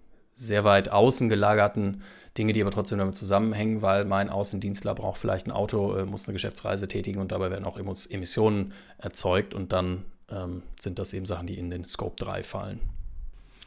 [0.41, 2.03] sehr weit außen gelagerten
[2.39, 6.27] Dinge, die aber trotzdem damit zusammenhängen, weil mein Außendienstler braucht vielleicht ein Auto, äh, muss
[6.27, 11.27] eine Geschäftsreise tätigen und dabei werden auch Emissionen erzeugt und dann ähm, sind das eben
[11.27, 12.81] Sachen, die in den Scope 3 fallen.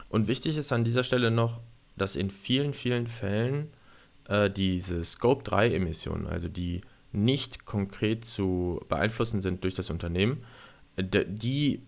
[0.10, 1.60] Und wichtig ist an dieser Stelle noch,
[1.96, 3.72] dass in vielen, vielen Fällen
[4.28, 6.82] äh, diese Scope 3 Emissionen, also die
[7.12, 10.44] nicht konkret zu beeinflussen sind durch das Unternehmen,
[10.98, 11.84] die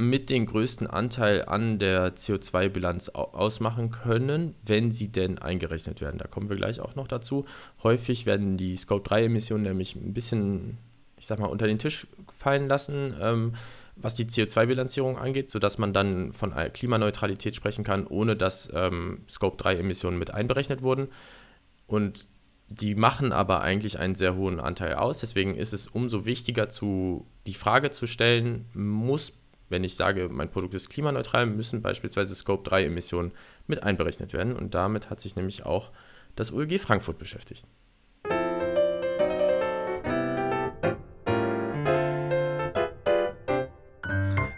[0.00, 6.18] mit den größten Anteil an der CO2-Bilanz ausmachen können, wenn sie denn eingerechnet werden.
[6.18, 7.44] Da kommen wir gleich auch noch dazu.
[7.82, 10.78] Häufig werden die Scope-3-Emissionen nämlich ein bisschen,
[11.18, 13.52] ich sag mal, unter den Tisch fallen lassen, ähm,
[13.94, 20.18] was die CO2-Bilanzierung angeht, sodass man dann von Klimaneutralität sprechen kann, ohne dass ähm, Scope-3-Emissionen
[20.18, 21.08] mit einberechnet wurden.
[21.86, 22.26] Und
[22.68, 25.20] die machen aber eigentlich einen sehr hohen Anteil aus.
[25.20, 29.32] Deswegen ist es umso wichtiger, zu, die Frage zu stellen, muss
[29.70, 33.32] wenn ich sage, mein Produkt ist klimaneutral, müssen beispielsweise Scope-3-Emissionen
[33.66, 34.54] mit einberechnet werden.
[34.54, 35.90] Und damit hat sich nämlich auch
[36.36, 37.66] das OLG Frankfurt beschäftigt.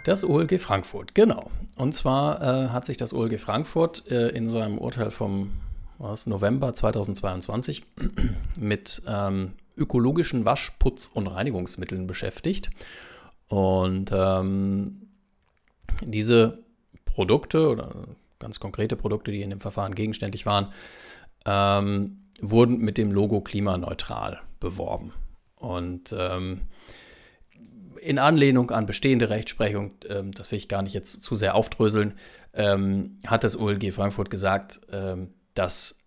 [0.05, 1.53] Das OLG Frankfurt, genau.
[1.77, 5.53] Und zwar äh, hat sich das OLG Frankfurt äh, in seinem Urteil vom
[5.98, 7.85] was, November 2022
[8.59, 12.70] mit ähm, ökologischen Wasch-, Putz- und Reinigungsmitteln beschäftigt.
[13.53, 15.09] Und ähm,
[16.03, 16.65] diese
[17.05, 18.07] Produkte oder
[18.38, 20.73] ganz konkrete Produkte, die in dem Verfahren gegenständlich waren,
[21.45, 25.12] ähm, wurden mit dem Logo klimaneutral beworben.
[25.57, 26.62] Und ähm,
[28.01, 32.15] in Anlehnung an bestehende Rechtsprechung, ähm, das will ich gar nicht jetzt zu sehr aufdröseln,
[32.55, 36.03] ähm, hat das OLG Frankfurt gesagt, ähm, dass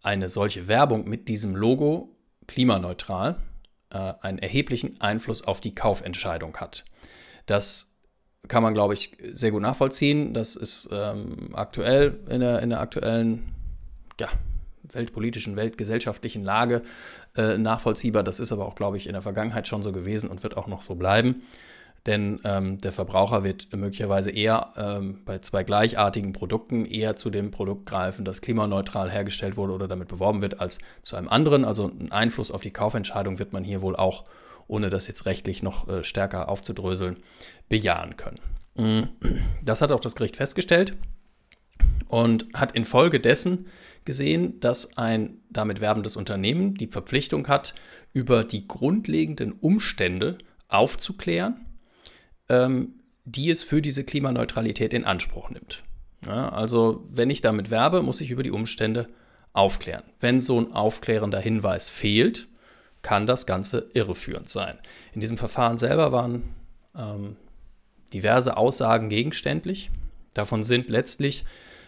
[0.00, 3.36] eine solche Werbung mit diesem Logo klimaneutral
[3.90, 6.84] äh, einen erheblichen Einfluss auf die Kaufentscheidung hat.
[7.46, 7.96] Das
[8.46, 10.34] kann man, glaube ich, sehr gut nachvollziehen.
[10.34, 13.54] Das ist ähm, aktuell in der, in der aktuellen
[14.20, 14.28] ja,
[14.92, 16.82] weltpolitischen, weltgesellschaftlichen Lage
[17.36, 18.22] äh, nachvollziehbar.
[18.22, 20.66] Das ist aber auch, glaube ich, in der Vergangenheit schon so gewesen und wird auch
[20.66, 21.42] noch so bleiben.
[22.08, 27.50] Denn ähm, der Verbraucher wird möglicherweise eher ähm, bei zwei gleichartigen Produkten eher zu dem
[27.50, 31.66] Produkt greifen, das klimaneutral hergestellt wurde oder damit beworben wird, als zu einem anderen.
[31.66, 34.24] Also einen Einfluss auf die Kaufentscheidung wird man hier wohl auch,
[34.68, 37.18] ohne das jetzt rechtlich noch äh, stärker aufzudröseln,
[37.68, 38.40] bejahen können.
[39.62, 40.94] Das hat auch das Gericht festgestellt
[42.06, 43.66] und hat infolgedessen
[44.06, 47.74] gesehen, dass ein damit werbendes Unternehmen die Verpflichtung hat,
[48.14, 51.66] über die grundlegenden Umstände aufzuklären,
[52.48, 55.82] ähm, die es für diese Klimaneutralität in Anspruch nimmt.
[56.26, 59.08] Ja, also wenn ich damit werbe, muss ich über die Umstände
[59.52, 60.02] aufklären.
[60.20, 62.48] Wenn so ein aufklärender Hinweis fehlt,
[63.02, 64.78] kann das Ganze irreführend sein.
[65.12, 66.42] In diesem Verfahren selber waren
[66.96, 67.36] ähm,
[68.12, 69.90] diverse Aussagen gegenständlich.
[70.34, 71.44] Davon sind letztlich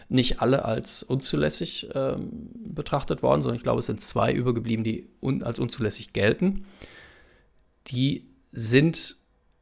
[0.09, 5.07] nicht alle als unzulässig ähm, betrachtet worden, sondern ich glaube, es sind zwei übergeblieben, die
[5.21, 6.65] un als unzulässig gelten.
[7.87, 9.15] Die sind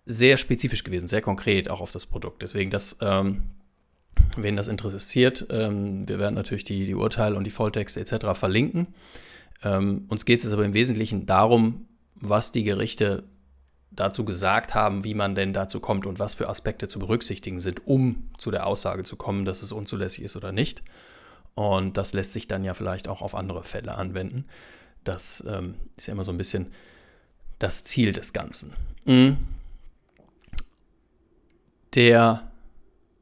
[0.10, 2.42] sehr spezifisch gewesen, sehr konkret auch auf das Produkt.
[2.42, 3.44] Deswegen, das, ähm,
[4.36, 8.34] wen das interessiert, ähm, wir werden natürlich die, die Urteile und die Volltexte etc.
[8.34, 8.88] verlinken.
[9.64, 13.24] Ähm, uns geht es aber im Wesentlichen darum, was die Gerichte
[13.92, 17.86] dazu gesagt haben, wie man denn dazu kommt und was für Aspekte zu berücksichtigen sind,
[17.86, 20.82] um zu der Aussage zu kommen, dass es unzulässig ist oder nicht.
[21.54, 24.46] Und das lässt sich dann ja vielleicht auch auf andere Fälle anwenden.
[25.04, 26.68] Das ähm, ist ja immer so ein bisschen
[27.60, 28.74] das Ziel des Ganzen.
[29.06, 29.38] Mhm.
[31.96, 32.52] Der,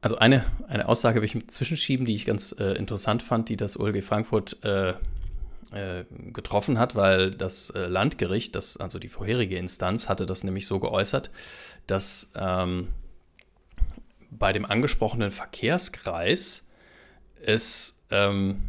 [0.00, 3.78] also eine, eine Aussage will ich zwischenschieben, die ich ganz äh, interessant fand, die das
[3.78, 4.94] OLG Frankfurt äh,
[5.72, 10.66] äh, getroffen hat, weil das äh, Landgericht, das, also die vorherige Instanz, hatte das nämlich
[10.66, 11.30] so geäußert,
[11.86, 12.88] dass ähm,
[14.30, 16.68] bei dem angesprochenen Verkehrskreis
[17.42, 18.60] es, ähm,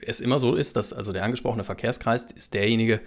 [0.00, 3.00] es immer so ist, dass also der angesprochene Verkehrskreis ist derjenige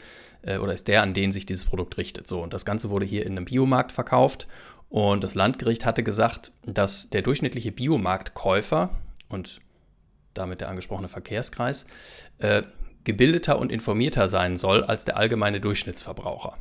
[0.43, 2.27] äh, oder ist der, an den sich dieses Produkt richtet.
[2.27, 4.47] So, und das Ganze wurde hier in einem Biomarkt verkauft
[4.95, 8.91] und das Landgericht hatte gesagt, dass der durchschnittliche Biomarktkäufer,
[9.27, 9.59] und
[10.33, 11.85] damit der angesprochene Verkehrskreis,
[12.37, 12.63] äh,
[13.03, 16.57] gebildeter und informierter sein soll als der allgemeine Durchschnittsverbraucher.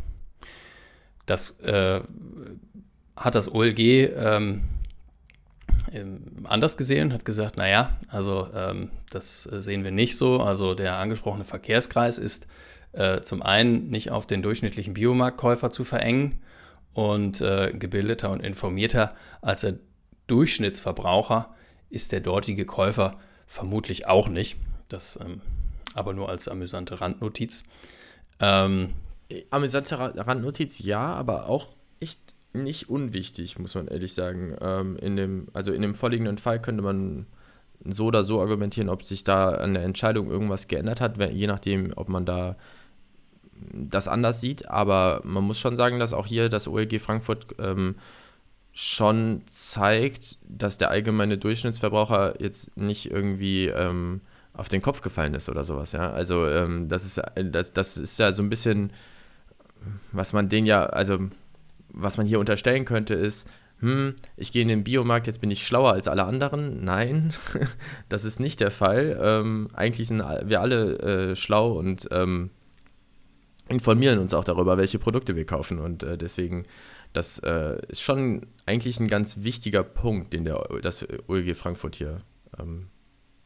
[1.27, 2.01] Das äh,
[3.15, 4.63] hat das OLG ähm,
[6.43, 10.41] anders gesehen, hat gesagt, naja, also ähm, das sehen wir nicht so.
[10.41, 12.49] Also der angesprochene Verkehrskreis ist
[12.95, 16.41] äh, zum einen nicht auf den durchschnittlichen Biomarktkäufer zu verengen
[16.95, 19.75] und äh, gebildeter und informierter als der
[20.27, 21.55] Durchschnittsverbraucher
[21.91, 24.57] ist der dortige Käufer Vermutlich auch nicht.
[24.89, 25.41] Das ähm,
[25.95, 27.63] aber nur als amüsante Randnotiz.
[28.41, 28.95] Ähm,
[29.51, 31.69] amüsante Randnotiz, ja, aber auch
[32.01, 34.57] echt nicht unwichtig, muss man ehrlich sagen.
[34.61, 37.27] Ähm, in dem, also in dem vorliegenden Fall könnte man
[37.85, 41.93] so oder so argumentieren, ob sich da an der Entscheidung irgendwas geändert hat, je nachdem,
[41.95, 42.57] ob man da
[43.73, 44.69] das anders sieht.
[44.69, 47.97] Aber man muss schon sagen, dass auch hier das OLG Frankfurt ähm,
[48.73, 54.21] schon zeigt, dass der allgemeine Durchschnittsverbraucher jetzt nicht irgendwie ähm,
[54.53, 56.11] auf den Kopf gefallen ist oder sowas, ja.
[56.11, 58.93] Also ähm, das ist das, das ist ja so ein bisschen,
[60.13, 61.19] was man den ja, also
[61.89, 63.49] was man hier unterstellen könnte, ist,
[63.81, 66.85] hm, ich gehe in den Biomarkt, jetzt bin ich schlauer als alle anderen.
[66.85, 67.33] Nein,
[68.09, 69.19] das ist nicht der Fall.
[69.21, 72.51] Ähm, eigentlich sind wir alle äh, schlau und ähm,
[73.69, 75.79] informieren uns auch darüber, welche Produkte wir kaufen.
[75.79, 76.65] Und äh, deswegen
[77.15, 82.23] das äh, ist schon eigentlich ein ganz wichtiger Punkt, den der, das OLG Frankfurt hier
[82.59, 82.89] ähm,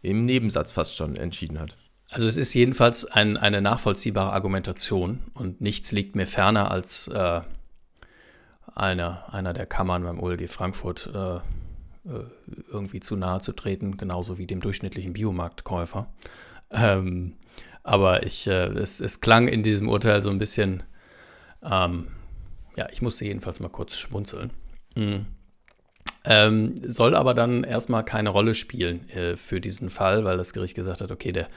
[0.00, 1.76] im Nebensatz fast schon entschieden hat.
[2.08, 7.42] Also es ist jedenfalls ein, eine nachvollziehbare Argumentation und nichts liegt mir ferner als äh,
[8.74, 11.40] einer, einer der Kammern beim OLG Frankfurt äh, äh,
[12.72, 16.10] irgendwie zu nahe zu treten, genauso wie dem durchschnittlichen Biomarktkäufer.
[16.70, 17.34] Ähm,
[17.88, 20.82] aber ich, äh, es, es klang in diesem Urteil so ein bisschen
[21.62, 22.08] ähm,
[22.78, 24.52] ja, ich musste jedenfalls mal kurz schmunzeln.
[24.94, 25.26] Mhm.
[26.24, 30.76] Ähm, soll aber dann erstmal keine Rolle spielen äh, für diesen Fall, weil das Gericht
[30.76, 31.48] gesagt hat, okay, der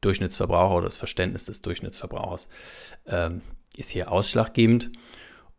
[0.00, 2.48] Durchschnittsverbraucher oder das Verständnis des Durchschnittsverbrauchers
[3.06, 3.42] ähm,
[3.76, 4.90] ist hier ausschlaggebend.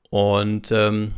[0.09, 1.15] Und ähm,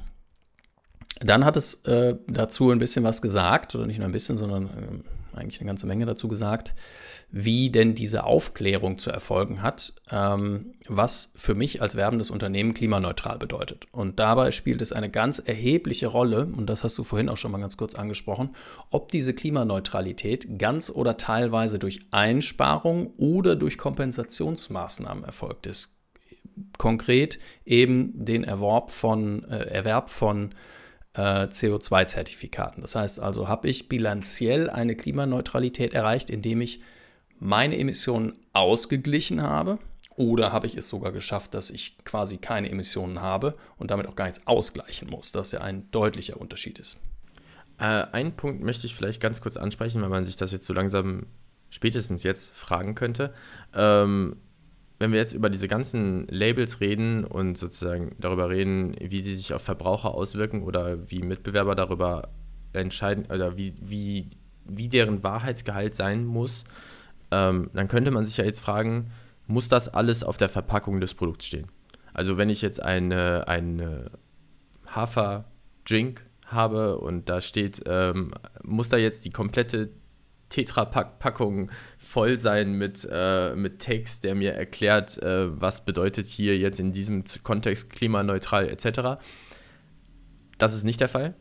[1.19, 4.67] dann hat es äh, dazu ein bisschen was gesagt, oder nicht nur ein bisschen, sondern
[4.67, 6.75] äh, eigentlich eine ganze Menge dazu gesagt,
[7.31, 13.37] wie denn diese Aufklärung zu erfolgen hat, ähm, was für mich als werbendes Unternehmen klimaneutral
[13.37, 13.85] bedeutet.
[13.91, 17.51] Und dabei spielt es eine ganz erhebliche Rolle, und das hast du vorhin auch schon
[17.51, 18.55] mal ganz kurz angesprochen,
[18.89, 25.93] ob diese Klimaneutralität ganz oder teilweise durch Einsparung oder durch Kompensationsmaßnahmen erfolgt ist.
[26.79, 30.55] Konkret eben den Erwerb von, äh, Erwerb von
[31.13, 32.81] äh, CO2-Zertifikaten.
[32.81, 36.81] Das heißt also, habe ich bilanziell eine Klimaneutralität erreicht, indem ich
[37.39, 39.79] meine Emissionen ausgeglichen habe
[40.15, 44.15] oder habe ich es sogar geschafft, dass ich quasi keine Emissionen habe und damit auch
[44.15, 46.99] gar nichts ausgleichen muss, das ja ein deutlicher Unterschied ist.
[47.77, 50.73] Äh, einen Punkt möchte ich vielleicht ganz kurz ansprechen, weil man sich das jetzt so
[50.73, 51.27] langsam
[51.69, 53.33] spätestens jetzt fragen könnte.
[53.73, 54.35] Ähm,
[54.99, 59.53] wenn wir jetzt über diese ganzen Labels reden und sozusagen darüber reden, wie sie sich
[59.53, 62.27] auf Verbraucher auswirken oder wie Mitbewerber darüber
[62.73, 64.31] entscheiden oder wie, wie,
[64.65, 66.65] wie deren Wahrheitsgehalt sein muss,
[67.31, 69.11] ähm, dann könnte man sich ja jetzt fragen,
[69.47, 71.67] muss das alles auf der Verpackung des Produkts stehen?
[72.13, 73.45] Also wenn ich jetzt eine,
[74.87, 79.91] Haferdrink habe und da steht, ähm, muss da jetzt die komplette
[80.49, 86.79] Tetra-Packung voll sein mit, äh, mit Text, der mir erklärt, äh, was bedeutet hier jetzt
[86.79, 89.21] in diesem Kontext klimaneutral etc.
[90.57, 91.35] Das ist nicht der Fall.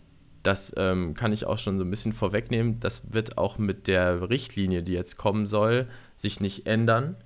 [0.49, 2.81] Das ähm, kann ich auch schon so ein bisschen vorwegnehmen.
[2.81, 7.17] Das wird auch mit der Richtlinie, die jetzt kommen soll, sich nicht ändern.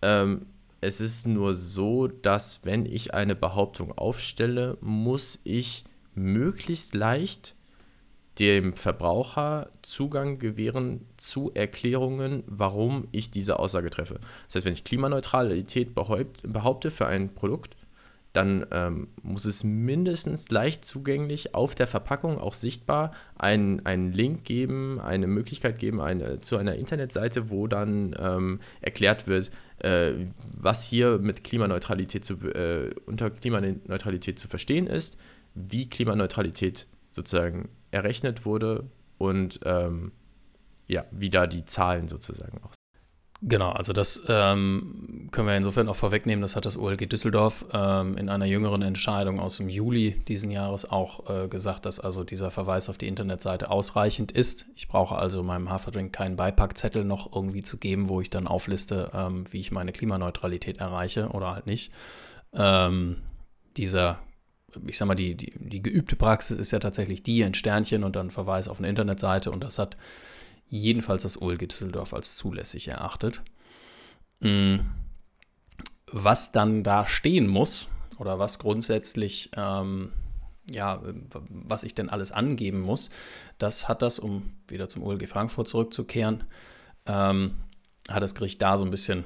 [0.00, 0.46] Ähm,
[0.80, 7.54] es ist nur so, dass wenn ich eine Behauptung aufstelle, muss ich möglichst leicht
[8.38, 14.20] dem Verbraucher Zugang gewähren zu Erklärungen, warum ich diese Aussage treffe.
[14.46, 17.76] Das heißt, wenn ich Klimaneutralität behaupte für ein Produkt,
[18.32, 24.44] dann ähm, muss es mindestens leicht zugänglich auf der Verpackung auch sichtbar einen, einen Link
[24.44, 30.12] geben, eine Möglichkeit geben eine, zu einer Internetseite, wo dann ähm, erklärt wird, äh,
[30.56, 35.16] was hier mit Klimaneutralität zu, äh, unter Klimaneutralität zu verstehen ist,
[35.54, 38.88] wie Klimaneutralität sozusagen errechnet wurde
[39.18, 40.12] und ähm,
[40.86, 42.72] ja, wie da die Zahlen sozusagen auch
[43.42, 46.42] Genau, also das ähm, können wir insofern auch vorwegnehmen.
[46.42, 50.90] Das hat das OLG Düsseldorf ähm, in einer jüngeren Entscheidung aus dem Juli diesen Jahres
[50.90, 54.66] auch äh, gesagt, dass also dieser Verweis auf die Internetseite ausreichend ist.
[54.76, 59.10] Ich brauche also meinem Haferdrink keinen Beipackzettel noch irgendwie zu geben, wo ich dann aufliste,
[59.14, 61.92] ähm, wie ich meine Klimaneutralität erreiche oder halt nicht.
[62.52, 63.22] Ähm,
[63.78, 64.18] dieser
[64.86, 68.14] ich sag mal, die, die, die geübte Praxis ist ja tatsächlich die, ein Sternchen und
[68.14, 69.96] dann Verweis auf eine Internetseite und das hat
[70.70, 73.42] jedenfalls das OLG Düsseldorf als zulässig erachtet.
[74.40, 74.76] Mm.
[76.12, 80.12] Was dann da stehen muss oder was grundsätzlich, ähm,
[80.68, 81.00] ja,
[81.48, 83.10] was ich denn alles angeben muss,
[83.58, 86.44] das hat das, um wieder zum OLG Frankfurt zurückzukehren,
[87.06, 87.58] ähm,
[88.08, 89.24] hat das Gericht da so ein bisschen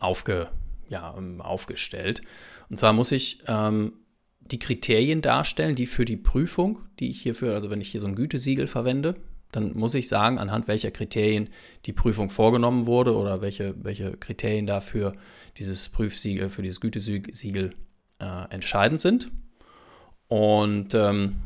[0.00, 0.48] aufge,
[0.88, 2.22] ja, aufgestellt.
[2.68, 3.92] Und zwar muss ich ähm,
[4.40, 8.08] die Kriterien darstellen, die für die Prüfung, die ich hierfür, also wenn ich hier so
[8.08, 9.14] ein Gütesiegel verwende,
[9.52, 11.48] dann muss ich sagen, anhand welcher Kriterien
[11.86, 15.14] die Prüfung vorgenommen wurde oder welche, welche Kriterien dafür
[15.56, 17.74] dieses Prüfsiegel, für dieses Gütesiegel
[18.18, 19.30] äh, entscheidend sind.
[20.28, 21.36] Und ähm,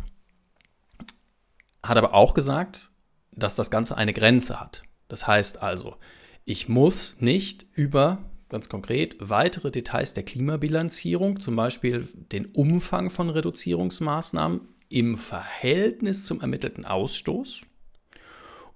[1.83, 2.91] hat aber auch gesagt,
[3.33, 4.83] dass das Ganze eine Grenze hat.
[5.09, 5.97] Das heißt also,
[6.45, 13.31] ich muss nicht über, ganz konkret, weitere Details der Klimabilanzierung, zum Beispiel den Umfang von
[13.31, 17.63] Reduzierungsmaßnahmen im Verhältnis zum ermittelten Ausstoß,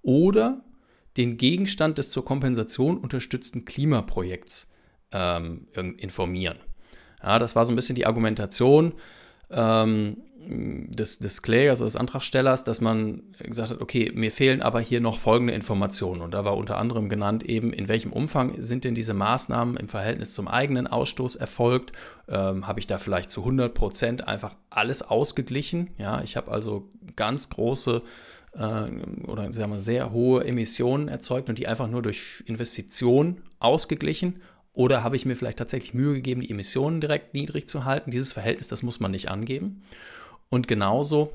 [0.06, 0.64] oder
[1.16, 4.72] den Gegenstand des zur Kompensation unterstützten Klimaprojekts
[5.12, 5.66] ähm,
[5.98, 6.58] informieren.
[7.22, 8.94] Ja, das war so ein bisschen die Argumentation
[9.50, 14.80] ähm, des, des Klägers oder des Antragstellers, dass man gesagt hat, okay, mir fehlen aber
[14.80, 16.20] hier noch folgende Informationen.
[16.20, 19.88] Und da war unter anderem genannt eben, in welchem Umfang sind denn diese Maßnahmen im
[19.88, 21.92] Verhältnis zum eigenen Ausstoß erfolgt?
[22.28, 25.90] Ähm, habe ich da vielleicht zu 100 Prozent einfach alles ausgeglichen?
[25.98, 28.02] Ja, ich habe also ganz große
[28.56, 34.40] oder sagen wir, sehr hohe Emissionen erzeugt und die einfach nur durch Investitionen ausgeglichen?
[34.72, 38.10] Oder habe ich mir vielleicht tatsächlich Mühe gegeben, die Emissionen direkt niedrig zu halten?
[38.10, 39.82] Dieses Verhältnis, das muss man nicht angeben.
[40.48, 41.32] Und genauso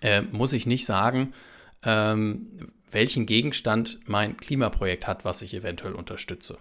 [0.00, 1.34] äh, muss ich nicht sagen,
[1.82, 6.58] ähm, welchen Gegenstand mein Klimaprojekt hat, was ich eventuell unterstütze.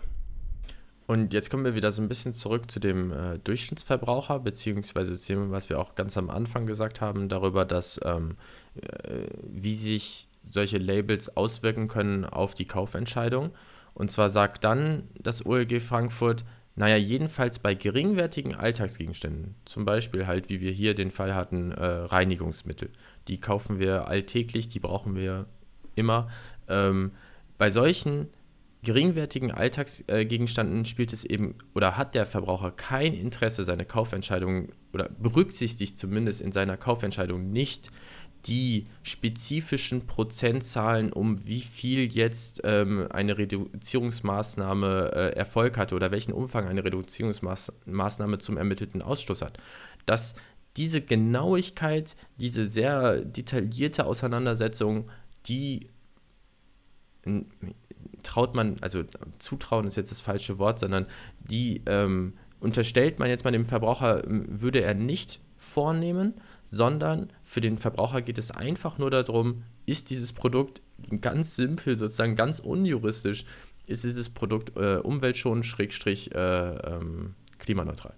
[1.06, 5.34] Und jetzt kommen wir wieder so ein bisschen zurück zu dem äh, Durchschnittsverbraucher, beziehungsweise zu
[5.34, 8.36] dem, was wir auch ganz am Anfang gesagt haben, darüber, dass ähm, äh,
[9.44, 13.52] wie sich solche Labels auswirken können auf die Kaufentscheidung.
[13.94, 16.44] Und zwar sagt dann das OLG Frankfurt,
[16.76, 21.86] naja, jedenfalls bei geringwertigen Alltagsgegenständen, zum Beispiel halt, wie wir hier den Fall hatten, äh,
[21.86, 22.90] Reinigungsmittel.
[23.28, 25.46] Die kaufen wir alltäglich, die brauchen wir
[25.96, 26.30] immer.
[26.68, 27.12] Ähm,
[27.60, 28.30] bei solchen
[28.82, 35.98] geringwertigen Alltagsgegenständen spielt es eben oder hat der Verbraucher kein Interesse, seine Kaufentscheidung oder berücksichtigt
[35.98, 37.92] zumindest in seiner Kaufentscheidung nicht
[38.46, 46.34] die spezifischen Prozentzahlen, um wie viel jetzt ähm, eine Reduzierungsmaßnahme äh, Erfolg hatte oder welchen
[46.34, 49.58] Umfang eine Reduzierungsmaßnahme zum ermittelten Ausstoß hat.
[50.06, 50.36] Dass
[50.76, 55.10] diese Genauigkeit, diese sehr detaillierte Auseinandersetzung,
[55.46, 55.88] die
[58.24, 59.04] traut man, also
[59.40, 61.06] zutrauen ist jetzt das falsche Wort, sondern
[61.40, 66.34] die ähm, unterstellt man jetzt mal dem Verbraucher, würde er nicht vornehmen,
[66.66, 70.82] sondern für den Verbraucher geht es einfach nur darum, ist dieses Produkt
[71.22, 73.46] ganz simpel, sozusagen ganz unjuristisch,
[73.86, 78.14] ist dieses Produkt äh, umweltschonend, schrägstrich, äh, ähm, klimaneutral.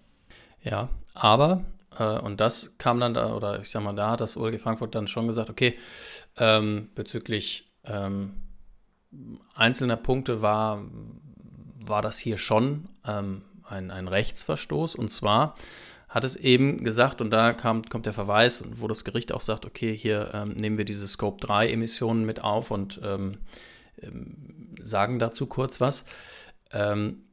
[0.64, 1.64] Ja, aber,
[1.98, 4.96] äh, und das kam dann da, oder ich sag mal, da hat das OLG Frankfurt
[4.96, 5.78] dann schon gesagt, okay,
[6.38, 8.34] ähm, bezüglich ähm,
[9.54, 10.84] einzelner Punkte war,
[11.80, 14.96] war das hier schon ähm, ein, ein Rechtsverstoß.
[14.96, 15.56] Und zwar
[16.16, 19.66] hat es eben gesagt, und da kam, kommt der Verweis, wo das Gericht auch sagt,
[19.66, 23.40] okay, hier ähm, nehmen wir diese Scope 3 Emissionen mit auf und ähm,
[24.02, 26.06] ähm, sagen dazu kurz was.
[26.72, 27.26] Ähm,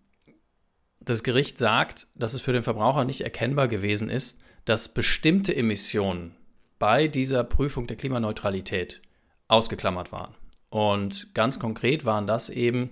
[0.98, 6.34] das Gericht sagt, dass es für den Verbraucher nicht erkennbar gewesen ist, dass bestimmte Emissionen
[6.80, 9.00] bei dieser Prüfung der Klimaneutralität
[9.46, 10.34] ausgeklammert waren.
[10.70, 12.90] Und ganz konkret waren das eben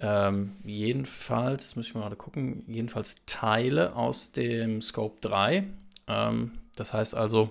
[0.00, 5.64] ähm, jedenfalls, das muss ich mal gerade gucken, jedenfalls Teile aus dem Scope 3.
[6.06, 7.50] Ähm, das heißt also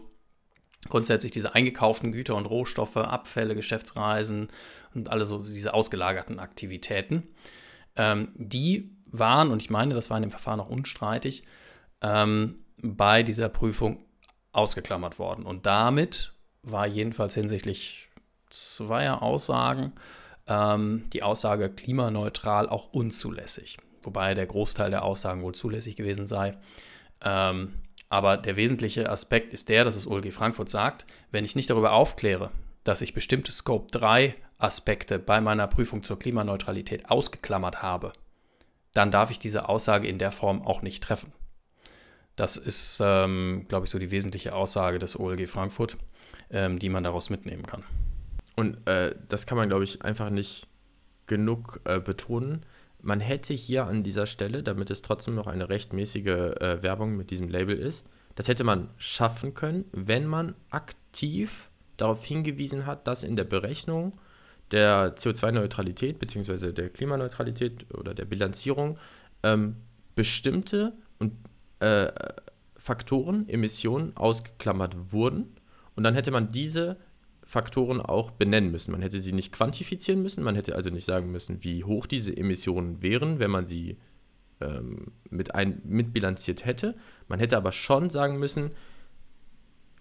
[0.88, 4.48] grundsätzlich diese eingekauften Güter und Rohstoffe, Abfälle, Geschäftsreisen
[4.94, 7.24] und alle so diese ausgelagerten Aktivitäten.
[7.96, 11.44] Ähm, die waren, und ich meine, das war in dem Verfahren auch unstreitig,
[12.02, 14.06] ähm, bei dieser Prüfung
[14.54, 15.46] ausgeklammert worden.
[15.46, 16.34] Und damit
[16.64, 18.10] war jedenfalls hinsichtlich
[18.50, 19.92] zweier Aussagen
[20.48, 23.78] ähm, die Aussage klimaneutral auch unzulässig.
[24.04, 26.58] Wobei der Großteil der Aussagen wohl zulässig gewesen sei.
[27.22, 27.74] Ähm,
[28.10, 31.92] aber der wesentliche Aspekt ist der, dass das OLG Frankfurt sagt, wenn ich nicht darüber
[31.92, 32.52] aufkläre,
[32.84, 38.14] dass ich bestimmte Scope 3 Aspekte bei meiner Prüfung zur Klimaneutralität ausgeklammert habe,
[38.94, 41.34] dann darf ich diese Aussage in der Form auch nicht treffen.
[42.38, 45.98] Das ist, ähm, glaube ich, so die wesentliche Aussage des OLG Frankfurt,
[46.50, 47.84] ähm, die man daraus mitnehmen kann.
[48.58, 50.68] Und äh, das kann man, glaube ich, einfach nicht
[51.28, 52.66] genug äh, betonen.
[53.02, 57.30] Man hätte hier an dieser Stelle, damit es trotzdem noch eine rechtmäßige äh, Werbung mit
[57.30, 63.24] diesem Label ist, das hätte man schaffen können, wenn man aktiv darauf hingewiesen hat, dass
[63.24, 64.20] in der Berechnung
[64.72, 66.72] der CO2-Neutralität bzw.
[66.72, 68.98] der Klimaneutralität oder der Bilanzierung
[69.44, 69.78] ähm,
[70.16, 71.34] bestimmte und,
[71.80, 72.12] äh,
[72.76, 75.56] Faktoren, Emissionen ausgeklammert wurden.
[75.96, 76.98] Und dann hätte man diese
[77.48, 78.92] Faktoren auch benennen müssen.
[78.92, 82.36] Man hätte sie nicht quantifizieren müssen, man hätte also nicht sagen müssen, wie hoch diese
[82.36, 83.98] Emissionen wären, wenn man sie
[84.60, 86.96] ähm, mit ein, mitbilanziert hätte.
[87.30, 88.72] Man hätte aber schon sagen müssen,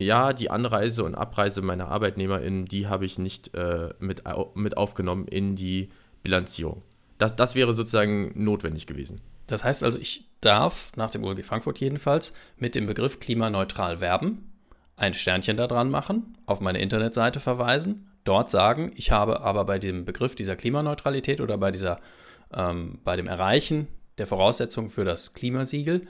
[0.01, 4.25] ja, die Anreise und Abreise meiner ArbeitnehmerInnen, die habe ich nicht äh, mit,
[4.55, 5.91] mit aufgenommen in die
[6.25, 6.83] Bilanzierung.
[7.17, 9.21] Das, das wäre sozusagen notwendig gewesen.
[9.47, 14.51] Das heißt also, ich darf nach dem OLG Frankfurt jedenfalls mit dem Begriff klimaneutral werben
[14.97, 19.79] ein Sternchen da dran machen, auf meine Internetseite verweisen, dort sagen, ich habe aber bei
[19.79, 22.01] dem Begriff dieser Klimaneutralität oder bei, dieser,
[22.53, 23.89] ähm, bei dem Erreichen
[24.19, 26.07] der Voraussetzungen für das Klimasiegel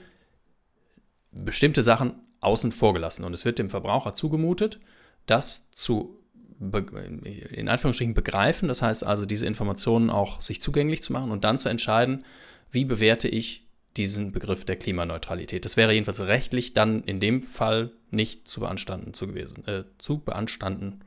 [1.31, 3.25] bestimmte Sachen außen vor gelassen.
[3.25, 4.79] Und es wird dem Verbraucher zugemutet,
[5.25, 6.13] das zu
[6.59, 11.59] in Anführungsstrichen begreifen, das heißt also diese Informationen auch sich zugänglich zu machen und dann
[11.59, 12.25] zu entscheiden,
[12.71, 13.66] wie bewerte ich
[13.97, 15.65] diesen Begriff der Klimaneutralität.
[15.65, 20.19] Das wäre jedenfalls rechtlich dann in dem Fall nicht zu beanstanden zu gewesen, äh, zu
[20.19, 21.03] beanstanden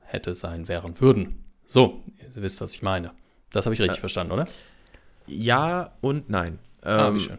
[0.00, 1.44] hätte sein wären würden.
[1.64, 2.02] So,
[2.34, 3.12] ihr wisst, was ich meine.
[3.50, 4.46] Das habe ich richtig äh, verstanden, oder?
[5.26, 6.58] Ja und nein.
[6.82, 7.38] Ah, ähm, wie schön.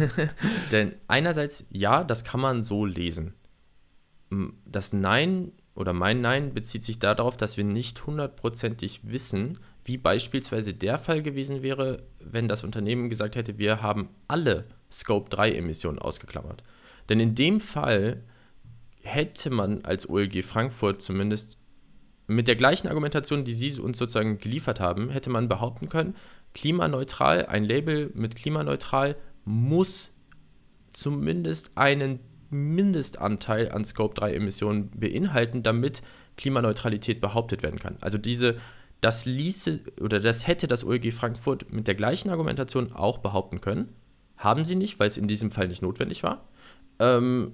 [0.72, 3.34] denn einerseits, ja, das kann man so lesen.
[4.64, 9.58] Das Nein oder mein Nein bezieht sich darauf, dass wir nicht hundertprozentig wissen,
[9.88, 15.30] wie beispielsweise der Fall gewesen wäre, wenn das Unternehmen gesagt hätte, wir haben alle Scope
[15.30, 16.62] 3 Emissionen ausgeklammert.
[17.08, 18.22] Denn in dem Fall
[19.00, 21.56] hätte man als OLG Frankfurt zumindest
[22.26, 26.14] mit der gleichen Argumentation, die Sie uns sozusagen geliefert haben, hätte man behaupten können,
[26.52, 29.16] klimaneutral, ein Label mit klimaneutral
[29.46, 30.12] muss
[30.92, 32.20] zumindest einen
[32.50, 36.02] Mindestanteil an Scope 3 Emissionen beinhalten, damit
[36.36, 37.96] Klimaneutralität behauptet werden kann.
[38.02, 38.56] Also diese,
[39.00, 43.94] das ließe oder das hätte das OEG Frankfurt mit der gleichen Argumentation auch behaupten können.
[44.36, 46.48] Haben sie nicht, weil es in diesem Fall nicht notwendig war.
[46.98, 47.52] Ähm,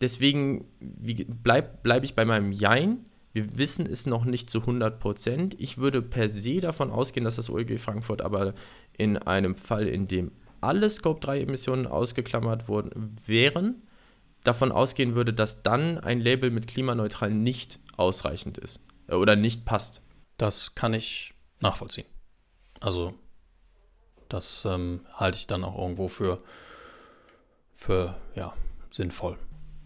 [0.00, 3.04] deswegen bleibe bleib ich bei meinem Jein.
[3.32, 5.54] Wir wissen es noch nicht zu 100 Prozent.
[5.60, 8.54] Ich würde per se davon ausgehen, dass das OEG Frankfurt aber
[8.98, 13.82] in einem Fall, in dem alle Scope 3 Emissionen ausgeklammert worden wären,
[14.42, 18.80] davon ausgehen würde, dass dann ein Label mit klimaneutral nicht ausreichend ist
[19.14, 20.02] oder nicht passt.
[20.36, 22.06] Das kann ich nachvollziehen.
[22.80, 23.14] Also
[24.28, 26.38] das ähm, halte ich dann auch irgendwo für,
[27.74, 28.54] für ja,
[28.90, 29.36] sinnvoll.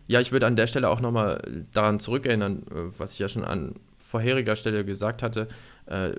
[0.06, 3.44] Ja, ich würde an der Stelle auch nochmal daran zurückerinnern, äh, was ich ja schon
[3.44, 5.48] an vorheriger Stelle gesagt hatte.
[5.86, 6.12] Äh,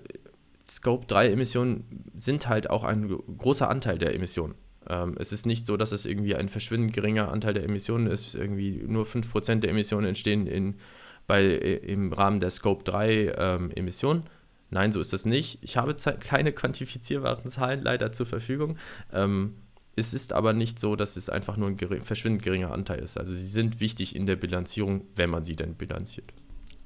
[0.69, 4.55] Scope 3 Emissionen sind halt auch ein großer Anteil der Emissionen.
[4.89, 8.33] Ähm, es ist nicht so, dass es irgendwie ein verschwindend geringer Anteil der Emissionen ist.
[8.35, 10.75] Irgendwie nur 5% der Emissionen entstehen in,
[11.27, 14.23] bei, im Rahmen der Scope 3 ähm, Emissionen.
[14.69, 15.59] Nein, so ist das nicht.
[15.61, 18.77] Ich habe keine quantifizierbaren Zahlen leider zur Verfügung.
[19.13, 19.55] Ähm,
[19.95, 23.17] es ist aber nicht so, dass es einfach nur ein gering, verschwindend geringer Anteil ist.
[23.17, 26.27] Also sie sind wichtig in der Bilanzierung, wenn man sie denn bilanziert.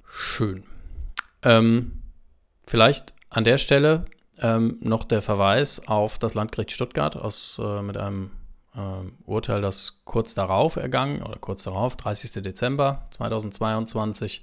[0.06, 0.64] Schön.
[1.42, 2.04] Ähm,
[2.68, 4.06] vielleicht an der Stelle
[4.40, 8.32] ähm, noch der Verweis auf das Landgericht Stuttgart aus, äh, mit einem
[8.80, 12.44] äh, Urteil, das kurz darauf ergangen oder kurz darauf, 30.
[12.44, 14.42] Dezember 2022,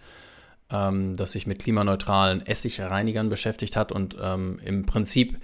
[0.70, 5.38] ähm, das sich mit klimaneutralen Essigreinigern beschäftigt hat und ähm, im Prinzip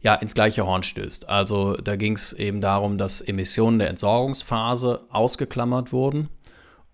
[0.00, 1.28] ja ins gleiche Horn stößt.
[1.28, 6.30] Also da ging es eben darum, dass Emissionen der Entsorgungsphase ausgeklammert wurden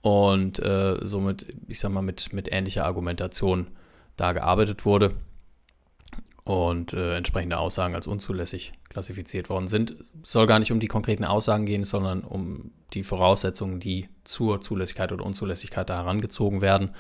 [0.03, 3.69] und äh, somit, ich sag mal, mit, mit ähnlicher Argumentation
[4.17, 5.15] da gearbeitet wurde
[6.47, 9.97] und äh, entsprechende Aussagen als unzulässig klassifiziert worden sind.
[10.23, 14.61] Es soll gar nicht um die konkreten Aussagen gehen, sondern um die Voraussetzungen, die zur
[14.61, 16.95] Zulässigkeit oder Unzulässigkeit da herangezogen werden.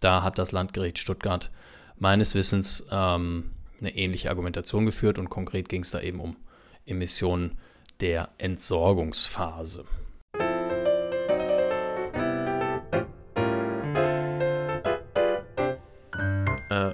[0.00, 1.50] Da hat das Landgericht Stuttgart
[1.98, 6.36] meines Wissens ähm, eine ähnliche Argumentation geführt und konkret ging es da eben um
[6.84, 7.52] Emissionen
[8.00, 9.86] der Entsorgungsphase.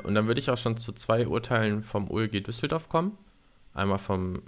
[0.08, 3.18] Und dann würde ich auch schon zu zwei Urteilen vom OLG Düsseldorf kommen.
[3.74, 4.42] Einmal vom,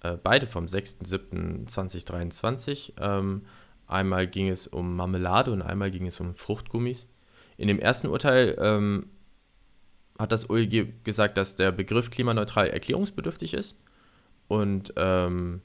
[0.00, 2.94] äh, beide vom 6.7.2023.
[2.98, 3.42] Ähm,
[3.86, 7.08] einmal ging es um Marmelade und einmal ging es um Fruchtgummis.
[7.58, 9.10] In dem ersten Urteil ähm,
[10.18, 13.76] hat das OLG gesagt, dass der Begriff klimaneutral erklärungsbedürftig ist
[14.48, 15.60] und ähm,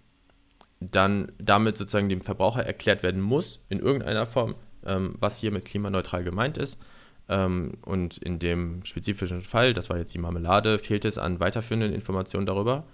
[0.82, 4.56] dann damit sozusagen dem Verbraucher erklärt werden muss, in irgendeiner Form,
[4.86, 6.82] ähm, was hier mit klimaneutral gemeint ist.
[7.30, 11.93] Ähm, und in dem spezifischen Fall, das war jetzt die Marmelade, fehlt es an weiterführenden
[11.93, 12.86] Informationen darüber,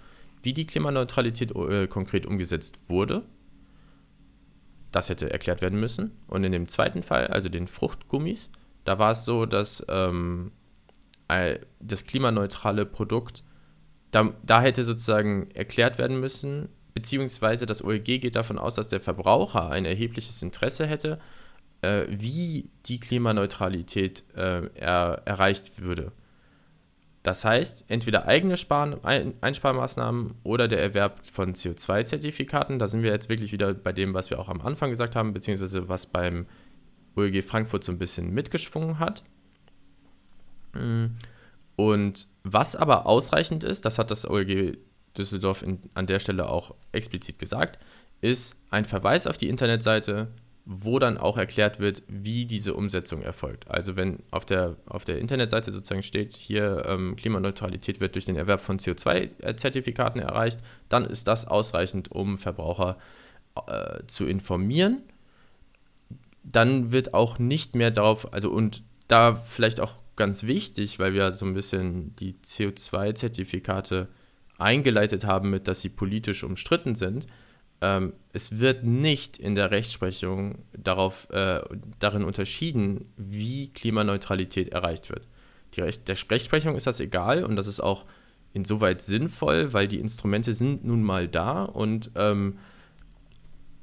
[0.42, 3.24] wie die Klimaneutralität äh, konkret umgesetzt wurde.
[4.92, 6.12] Das hätte erklärt werden müssen.
[6.28, 8.50] Und in dem zweiten Fall, also den Fruchtgummis,
[8.84, 10.52] da war es so, dass ähm,
[11.80, 13.42] das klimaneutrale Produkt,
[14.10, 19.00] da, da hätte sozusagen erklärt werden müssen, beziehungsweise das OEG geht davon aus, dass der
[19.00, 21.20] Verbraucher ein erhebliches Interesse hätte,
[21.82, 26.12] äh, wie die Klimaneutralität äh, er, erreicht würde.
[27.22, 32.78] Das heißt, entweder eigene Sparen, ein, Einsparmaßnahmen oder der Erwerb von CO2-Zertifikaten.
[32.78, 35.34] Da sind wir jetzt wirklich wieder bei dem, was wir auch am Anfang gesagt haben,
[35.34, 36.46] beziehungsweise was beim
[37.16, 39.24] OEG Frankfurt so ein bisschen mitgeschwungen hat.
[40.72, 41.06] Mm.
[41.76, 44.78] Und was aber ausreichend ist, das hat das OEG
[45.16, 47.78] Düsseldorf in, an der Stelle auch explizit gesagt,
[48.20, 50.28] ist ein Verweis auf die Internetseite
[50.70, 53.70] wo dann auch erklärt wird, wie diese Umsetzung erfolgt.
[53.70, 58.36] Also wenn auf der, auf der Internetseite sozusagen steht, hier ähm, Klimaneutralität wird durch den
[58.36, 60.60] Erwerb von CO2-Zertifikaten erreicht,
[60.90, 62.98] dann ist das ausreichend, um Verbraucher
[63.66, 65.00] äh, zu informieren.
[66.44, 71.32] Dann wird auch nicht mehr darauf, also und da vielleicht auch ganz wichtig, weil wir
[71.32, 74.08] so ein bisschen die CO2-Zertifikate
[74.58, 77.26] eingeleitet haben mit, dass sie politisch umstritten sind,
[77.80, 81.60] ähm, es wird nicht in der Rechtsprechung darauf, äh,
[81.98, 85.26] darin unterschieden, wie Klimaneutralität erreicht wird.
[85.74, 88.06] Die Recht, der Rechtsprechung ist das egal und das ist auch
[88.52, 92.58] insoweit sinnvoll, weil die Instrumente sind nun mal da und ähm,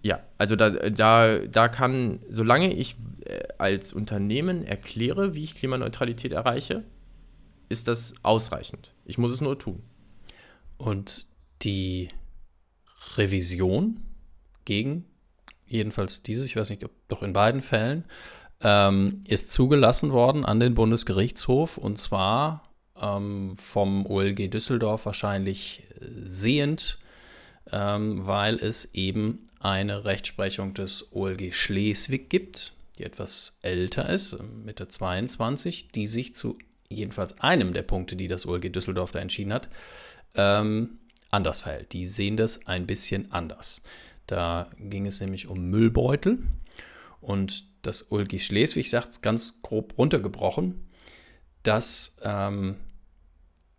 [0.02, 6.32] ja, also da, da, da kann, solange ich äh, als Unternehmen erkläre, wie ich Klimaneutralität
[6.32, 6.84] erreiche,
[7.70, 8.94] ist das ausreichend.
[9.06, 9.82] Ich muss es nur tun.
[10.78, 11.26] Und
[11.64, 12.10] die
[13.18, 14.02] Revision
[14.66, 15.06] gegen,
[15.68, 18.06] jedenfalls dieses, ich weiß nicht, ob doch in beiden Fällen,
[18.62, 27.00] ähm, ist zugelassen worden an den Bundesgerichtshof und zwar ähm, vom OLG Düsseldorf wahrscheinlich sehend,
[27.72, 34.88] ähm, weil es eben eine Rechtsprechung des OLG Schleswig gibt, die etwas älter ist, Mitte
[34.88, 36.58] 22, die sich zu
[36.90, 39.68] jedenfalls einem der Punkte, die das OLG Düsseldorf da entschieden hat,
[40.36, 41.00] ähm,
[41.36, 41.94] anders verhält.
[41.94, 43.82] Die sehen das ein bisschen anders.
[44.28, 46.40] Da ging es nämlich um Müllbeutel
[47.22, 50.88] und das OLG Schleswig sagt ganz grob runtergebrochen,
[51.62, 52.78] dass ähm,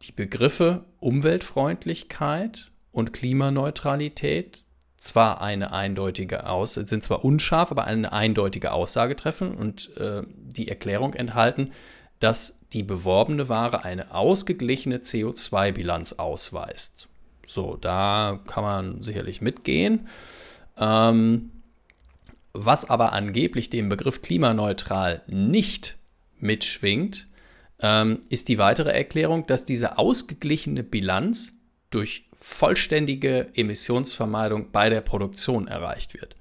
[0.02, 4.64] die Begriffe Umweltfreundlichkeit und Klimaneutralität
[4.96, 10.68] zwar eine eindeutige Aus sind zwar unscharf, aber eine eindeutige Aussage treffen und äh, die
[10.68, 11.72] Erklärung enthalten,
[12.18, 17.09] dass die beworbene Ware eine ausgeglichene CO2-Bilanz ausweist.
[17.47, 20.09] So, da kann man sicherlich mitgehen.
[20.76, 21.51] Ähm,
[22.53, 25.97] was aber angeblich dem Begriff klimaneutral nicht
[26.38, 27.28] mitschwingt,
[27.80, 31.55] ähm, ist die weitere Erklärung, dass diese ausgeglichene Bilanz
[31.90, 36.36] durch vollständige Emissionsvermeidung bei der Produktion erreicht wird.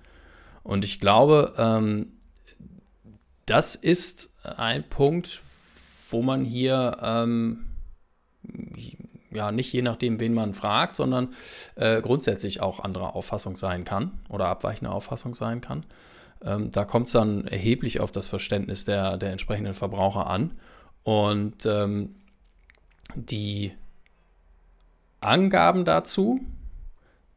[0.63, 2.13] Und ich glaube, ähm,
[3.45, 5.41] das ist ein Punkt,
[6.09, 7.65] wo man hier ähm,
[9.31, 11.33] ja nicht je nachdem, wen man fragt, sondern
[11.75, 15.85] äh, grundsätzlich auch anderer Auffassung sein kann oder abweichende Auffassung sein kann.
[16.43, 20.51] Ähm, da kommt es dann erheblich auf das Verständnis der, der entsprechenden Verbraucher an.
[21.03, 22.15] Und ähm,
[23.15, 23.73] die
[25.21, 26.41] Angaben dazu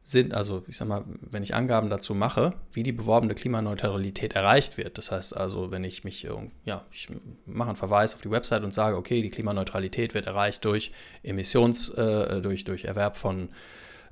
[0.01, 4.77] sind, also ich sag mal, wenn ich Angaben dazu mache, wie die beworbene Klimaneutralität erreicht
[4.77, 4.97] wird.
[4.97, 6.27] Das heißt also, wenn ich mich,
[6.65, 7.09] ja, ich
[7.45, 10.91] mache einen Verweis auf die Website und sage, okay, die Klimaneutralität wird erreicht durch
[11.21, 13.49] Emissions, äh, durch, durch Erwerb von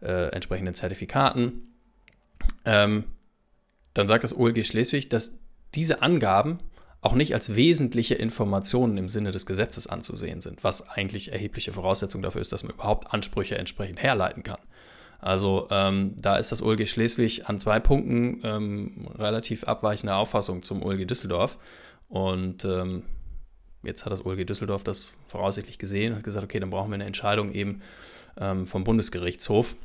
[0.02, 1.74] äh, entsprechenden Zertifikaten,
[2.66, 3.06] ähm,
[3.94, 5.40] dann sagt das OLG Schleswig, dass
[5.74, 6.60] diese Angaben
[7.02, 12.22] auch nicht als wesentliche Informationen im Sinne des Gesetzes anzusehen sind, was eigentlich erhebliche Voraussetzung
[12.22, 14.60] dafür ist, dass man überhaupt Ansprüche entsprechend herleiten kann.
[15.20, 20.84] Also ähm, da ist das OLG Schleswig an zwei Punkten ähm, relativ abweichende Auffassung zum
[20.84, 21.58] OLG Düsseldorf.
[22.08, 23.04] Und ähm,
[23.84, 27.06] jetzt hat das OLG Düsseldorf das voraussichtlich gesehen und gesagt, okay, dann brauchen wir eine
[27.06, 27.82] Entscheidung eben
[28.38, 29.76] ähm, vom Bundesgerichtshof.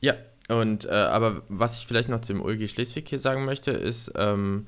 [0.00, 0.14] Ja,
[0.48, 4.66] und äh, aber was ich vielleicht noch zum OLG Schleswig hier sagen möchte, ist ähm,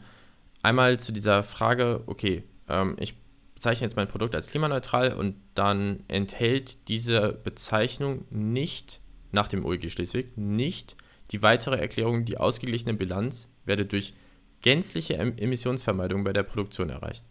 [0.63, 3.15] einmal zu dieser Frage, okay, ähm, ich
[3.55, 9.02] bezeichne jetzt mein Produkt als klimaneutral und dann enthält diese Bezeichnung nicht
[9.33, 10.97] nach dem OEG Schleswig nicht
[11.31, 14.15] die weitere Erklärung, die ausgeglichene Bilanz werde durch
[14.61, 17.25] gänzliche Emissionsvermeidung bei der Produktion erreicht.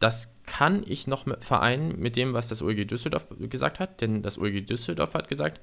[0.00, 4.38] Das kann ich noch vereinen mit dem, was das OEG Düsseldorf gesagt hat, denn das
[4.38, 5.60] OEG Düsseldorf hat gesagt,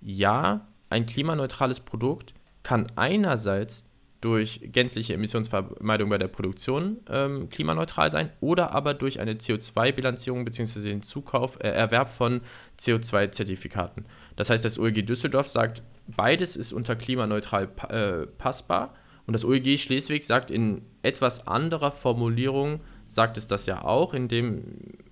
[0.00, 3.88] ja, ein klimaneutrales Produkt kann einerseits
[4.24, 10.80] durch gänzliche Emissionsvermeidung bei der Produktion ähm, klimaneutral sein oder aber durch eine CO2-Bilanzierung bzw.
[10.80, 12.40] den Zukauf, äh, Erwerb von
[12.80, 14.06] CO2-Zertifikaten.
[14.36, 18.94] Das heißt, das OEG Düsseldorf sagt, beides ist unter klimaneutral äh, passbar
[19.26, 24.62] und das OEG Schleswig sagt in etwas anderer Formulierung, sagt es das ja auch, indem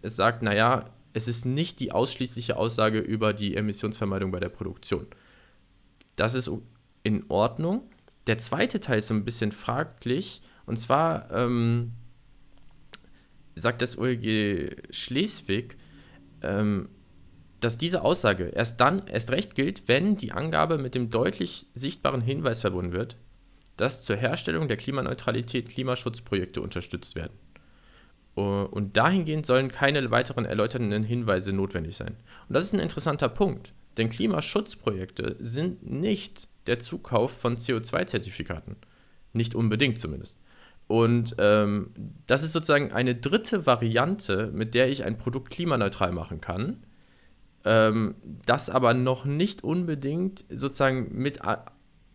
[0.01, 5.07] es sagt, naja, es ist nicht die ausschließliche Aussage über die Emissionsvermeidung bei der Produktion.
[6.17, 6.51] Das ist
[7.03, 7.83] in Ordnung
[8.27, 10.43] der zweite Teil ist so ein bisschen fraglich.
[10.67, 11.93] Und zwar ähm,
[13.55, 15.77] sagt das OLG Schleswig,
[16.43, 16.89] ähm,
[17.61, 22.21] dass diese Aussage erst dann erst recht gilt, wenn die Angabe mit dem deutlich sichtbaren
[22.21, 23.17] Hinweis verbunden wird,
[23.77, 27.33] dass zur Herstellung der Klimaneutralität Klimaschutzprojekte unterstützt werden.
[28.35, 32.17] Und dahingehend sollen keine weiteren erläuternden Hinweise notwendig sein.
[32.49, 38.77] Und das ist ein interessanter Punkt, denn Klimaschutzprojekte sind nicht der Zukauf von CO2-Zertifikaten.
[39.33, 40.39] Nicht unbedingt zumindest.
[40.87, 41.91] Und ähm,
[42.27, 46.85] das ist sozusagen eine dritte Variante, mit der ich ein Produkt klimaneutral machen kann,
[47.65, 51.39] ähm, das aber noch nicht unbedingt sozusagen mit,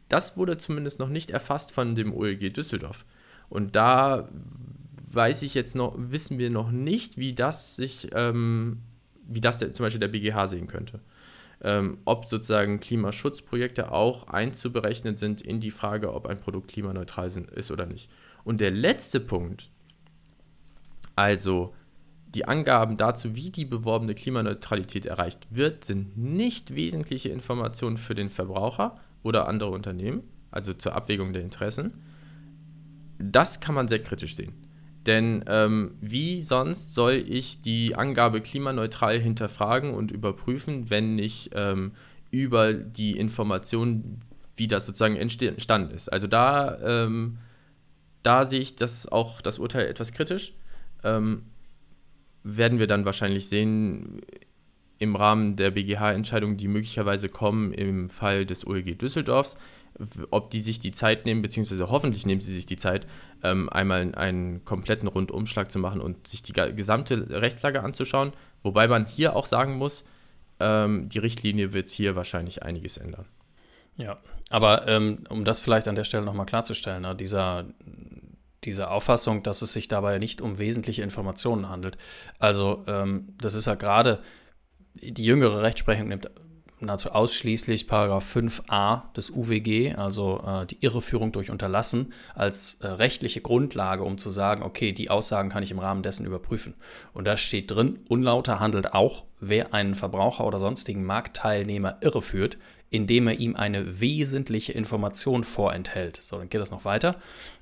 [0.09, 3.05] das wurde zumindest noch nicht erfasst von dem OLG Düsseldorf.
[3.49, 4.29] Und da
[5.11, 8.81] weiß ich jetzt noch, wissen wir noch nicht, wie das sich, ähm,
[9.25, 10.99] wie das der, zum Beispiel der BGH sehen könnte
[11.61, 17.71] ähm, ob sozusagen Klimaschutzprojekte auch einzuberechnen sind in die Frage, ob ein Produkt klimaneutral ist
[17.71, 18.09] oder nicht.
[18.43, 19.69] Und der letzte Punkt,
[21.15, 21.73] also
[22.27, 28.29] die Angaben dazu, wie die beworbene Klimaneutralität erreicht wird, sind nicht wesentliche Informationen für den
[28.29, 31.93] Verbraucher oder andere Unternehmen, also zur Abwägung der Interessen.
[33.17, 34.66] Das kann man sehr kritisch sehen.
[35.07, 41.93] Denn ähm, wie sonst soll ich die Angabe klimaneutral hinterfragen und überprüfen, wenn nicht ähm,
[42.29, 44.19] über die Information,
[44.57, 46.09] wie das sozusagen entstanden ist?
[46.09, 47.37] Also da, ähm,
[48.21, 50.53] da sehe ich das auch das Urteil etwas kritisch.
[51.03, 51.43] Ähm,
[52.43, 54.21] werden wir dann wahrscheinlich sehen,
[54.99, 59.57] im Rahmen der BGH-Entscheidungen, die möglicherweise kommen im Fall des OLG Düsseldorfs,
[60.29, 63.07] ob die sich die Zeit nehmen, beziehungsweise hoffentlich nehmen sie sich die Zeit,
[63.43, 68.33] ähm, einmal einen kompletten Rundumschlag zu machen und sich die gesamte Rechtslage anzuschauen.
[68.63, 70.05] Wobei man hier auch sagen muss,
[70.59, 73.25] ähm, die Richtlinie wird hier wahrscheinlich einiges ändern.
[73.95, 74.19] Ja,
[74.49, 77.65] aber ähm, um das vielleicht an der Stelle nochmal klarzustellen, ne, dieser,
[78.63, 81.97] diese Auffassung, dass es sich dabei nicht um wesentliche Informationen handelt.
[82.37, 84.19] Also ähm, das ist ja gerade,
[85.01, 86.29] die jüngere Rechtsprechung nimmt
[86.79, 93.41] nahezu ausschließlich Paragraph 5a des UWG, also äh, die Irreführung durch Unterlassen, als äh, rechtliche
[93.41, 96.75] Grundlage, um zu sagen, okay, die Aussagen kann ich im Rahmen dessen überprüfen.
[97.13, 102.57] Und da steht drin, unlauter handelt auch, wer einen Verbraucher oder sonstigen Marktteilnehmer irreführt,
[102.89, 106.17] indem er ihm eine wesentliche Information vorenthält.
[106.17, 107.15] So, dann geht das noch weiter.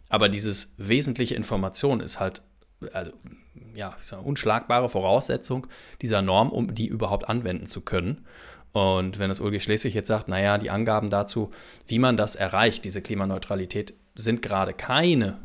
[0.10, 2.42] Aber dieses wesentliche Information ist halt
[2.94, 3.12] also,
[3.74, 5.68] ja, unschlagbare Voraussetzung
[6.02, 8.26] dieser Norm, um die überhaupt anwenden zu können.
[8.72, 11.52] Und wenn das OLG Schleswig jetzt sagt, naja, die Angaben dazu,
[11.88, 15.40] wie man das erreicht, diese Klimaneutralität, sind gerade keine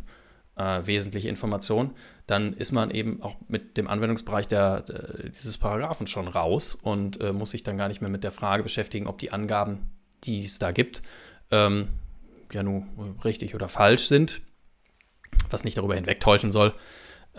[0.57, 1.93] äh, wesentliche Information,
[2.26, 7.20] dann ist man eben auch mit dem Anwendungsbereich der, der dieses Paragraphen schon raus und
[7.20, 9.91] äh, muss sich dann gar nicht mehr mit der Frage beschäftigen, ob die Angaben,
[10.24, 11.03] die es da gibt,
[11.51, 11.89] ähm,
[12.53, 12.89] ja nun
[13.24, 14.43] richtig oder falsch sind,
[15.51, 16.74] was nicht darüber hinwegtäuschen soll,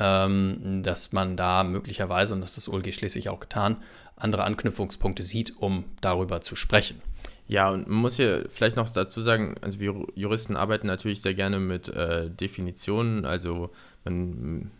[0.01, 3.77] ähm, dass man da möglicherweise, und das hat das OLG Schleswig auch getan,
[4.15, 7.01] andere Anknüpfungspunkte sieht, um darüber zu sprechen.
[7.47, 11.33] Ja, und man muss hier vielleicht noch dazu sagen, also wir Juristen arbeiten natürlich sehr
[11.33, 13.25] gerne mit äh, Definitionen.
[13.25, 13.71] Also
[14.05, 14.71] man,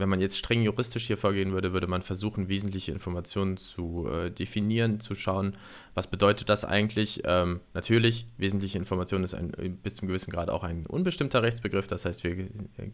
[0.00, 4.30] wenn man jetzt streng juristisch hier vorgehen würde, würde man versuchen, wesentliche Informationen zu äh,
[4.30, 5.56] definieren, zu schauen,
[5.94, 7.22] was bedeutet das eigentlich.
[7.24, 11.86] Ähm, natürlich, wesentliche Information ist ein, bis zum gewissen Grad auch ein unbestimmter Rechtsbegriff.
[11.86, 12.48] Das heißt, wir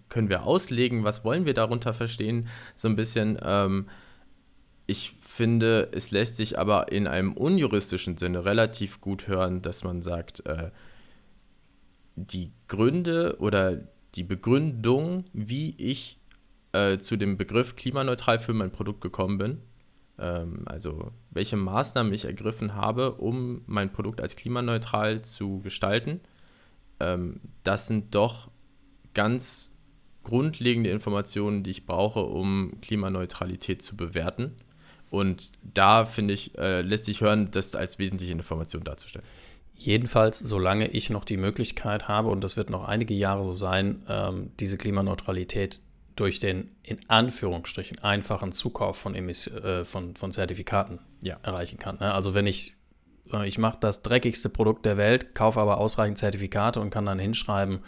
[0.09, 3.39] können wir auslegen, was wollen wir darunter verstehen, so ein bisschen.
[3.43, 3.87] Ähm,
[4.89, 10.01] ich finde, es lässt sich aber in einem unjuristischen Sinne relativ gut hören, dass man
[10.01, 10.71] sagt, äh,
[12.15, 16.19] die Gründe oder die Begründung, wie ich
[16.77, 19.63] äh, zu dem Begriff klimaneutral für mein Produkt gekommen bin,
[20.19, 26.21] ähm, also welche Maßnahmen ich ergriffen habe, um mein Produkt als klimaneutral zu gestalten,
[27.01, 28.51] ähm, das sind doch
[29.15, 29.73] ganz
[30.23, 34.57] grundlegende Informationen, die ich brauche, um Klimaneutralität zu bewerten.
[35.09, 39.27] Und da, finde ich, äh, lässt sich hören, das als wesentliche Information darzustellen.
[39.79, 44.03] Jedenfalls, solange ich noch die Möglichkeit habe, und das wird noch einige Jahre so sein,
[44.09, 45.81] ähm, diese Klimaneutralität
[46.17, 51.39] durch den in Anführungsstrichen einfachen Zukauf von, Emis äh, von, von Zertifikaten ja.
[51.43, 51.99] erreichen kann.
[51.99, 52.13] Ne?
[52.13, 52.75] Also wenn ich,
[53.33, 57.19] äh, ich mache das dreckigste Produkt der Welt, kaufe aber ausreichend Zertifikate und kann dann
[57.19, 57.81] hinschreiben,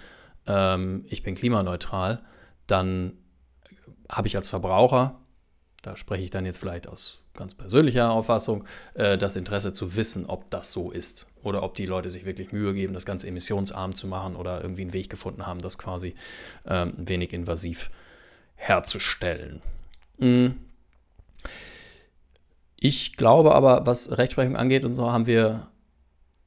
[0.47, 2.23] ähm, ich bin klimaneutral,
[2.67, 3.15] dann
[4.11, 5.19] habe ich als Verbraucher
[5.83, 8.65] da spreche ich dann jetzt vielleicht aus ganz persönlicher Auffassung,
[8.95, 12.53] äh, das Interesse zu wissen, ob das so ist oder ob die Leute sich wirklich
[12.53, 16.15] Mühe geben, das Ganze emissionsarm zu machen oder irgendwie einen Weg gefunden haben, das quasi
[16.67, 17.91] ähm, wenig invasiv
[18.59, 19.63] herzustellen.
[20.19, 20.61] Mhm.
[22.79, 25.69] Ich glaube aber, was Rechtsprechung angeht und so, haben wir,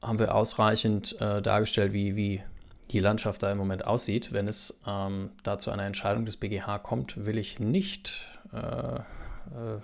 [0.00, 2.42] haben wir ausreichend äh, dargestellt, wie, wie
[2.90, 4.32] die Landschaft da im Moment aussieht.
[4.32, 9.80] Wenn es ähm, da zu einer Entscheidung des BGH kommt, will ich nicht äh, äh,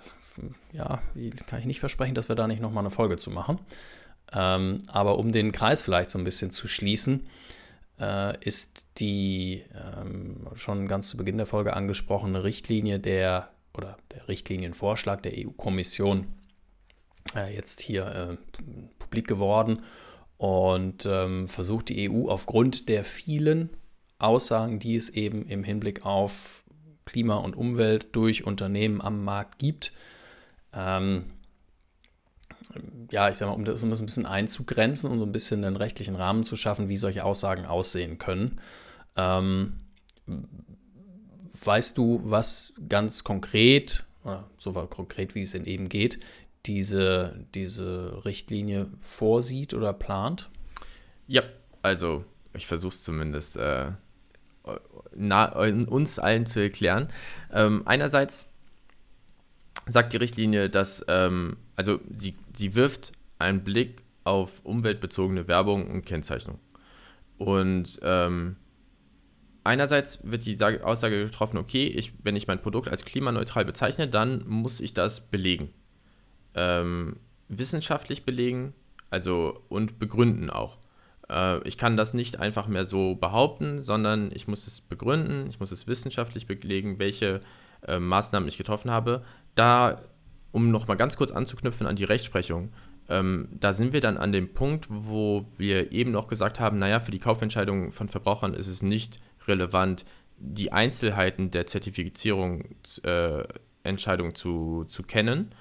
[0.71, 1.01] ja,
[1.47, 3.59] kann ich nicht versprechen, dass wir da nicht nochmal eine Folge zu machen.
[4.31, 7.27] Ähm, aber um den Kreis vielleicht so ein bisschen zu schließen,
[8.39, 15.21] ist die ähm, schon ganz zu Beginn der Folge angesprochene Richtlinie der oder der Richtlinienvorschlag
[15.21, 16.27] der EU-Kommission
[17.35, 18.37] äh, jetzt hier äh,
[18.99, 19.83] publik geworden
[20.37, 23.69] und ähm, versucht die EU aufgrund der vielen
[24.17, 26.63] Aussagen, die es eben im Hinblick auf
[27.05, 29.93] Klima und Umwelt durch Unternehmen am Markt gibt.
[30.73, 31.25] Ähm,
[33.11, 35.63] ja, ich sag mal, um das, um das ein bisschen einzugrenzen und so ein bisschen
[35.63, 38.59] einen rechtlichen Rahmen zu schaffen, wie solche Aussagen aussehen können.
[39.15, 39.79] Ähm,
[41.63, 44.05] weißt du, was ganz konkret,
[44.57, 46.19] so konkret wie es denn eben geht,
[46.65, 50.49] diese, diese Richtlinie vorsieht oder plant?
[51.27, 51.43] Ja,
[51.81, 53.91] also ich versuche es zumindest äh,
[55.15, 57.11] na, uns allen zu erklären.
[57.51, 58.49] Ähm, einerseits
[59.87, 66.05] sagt die Richtlinie, dass, ähm, also sie, sie wirft einen Blick auf umweltbezogene Werbung und
[66.05, 66.59] Kennzeichnung.
[67.37, 68.57] Und ähm,
[69.63, 74.45] einerseits wird die Aussage getroffen, okay, ich, wenn ich mein Produkt als klimaneutral bezeichne, dann
[74.45, 75.69] muss ich das belegen.
[76.53, 77.15] Ähm,
[77.47, 78.73] wissenschaftlich belegen,
[79.09, 80.79] also und begründen auch.
[81.29, 85.61] Äh, ich kann das nicht einfach mehr so behaupten, sondern ich muss es begründen, ich
[85.61, 87.39] muss es wissenschaftlich belegen, welche
[87.87, 89.23] äh, Maßnahmen ich getroffen habe.
[89.55, 90.01] Da
[90.51, 92.71] um nochmal ganz kurz anzuknüpfen an die Rechtsprechung,
[93.09, 96.99] ähm, da sind wir dann an dem Punkt, wo wir eben noch gesagt haben, naja,
[96.99, 100.05] für die Kaufentscheidung von Verbrauchern ist es nicht relevant,
[100.37, 105.53] die Einzelheiten der Zertifizierungsentscheidung äh, zu, zu kennen.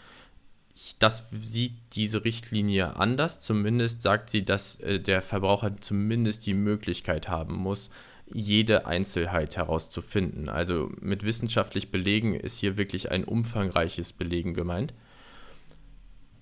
[1.01, 3.41] Das sieht diese Richtlinie anders.
[3.41, 7.91] Zumindest sagt sie, dass äh, der Verbraucher zumindest die Möglichkeit haben muss,
[8.33, 10.49] jede Einzelheit herauszufinden.
[10.49, 14.95] Also mit wissenschaftlich Belegen ist hier wirklich ein umfangreiches Belegen gemeint.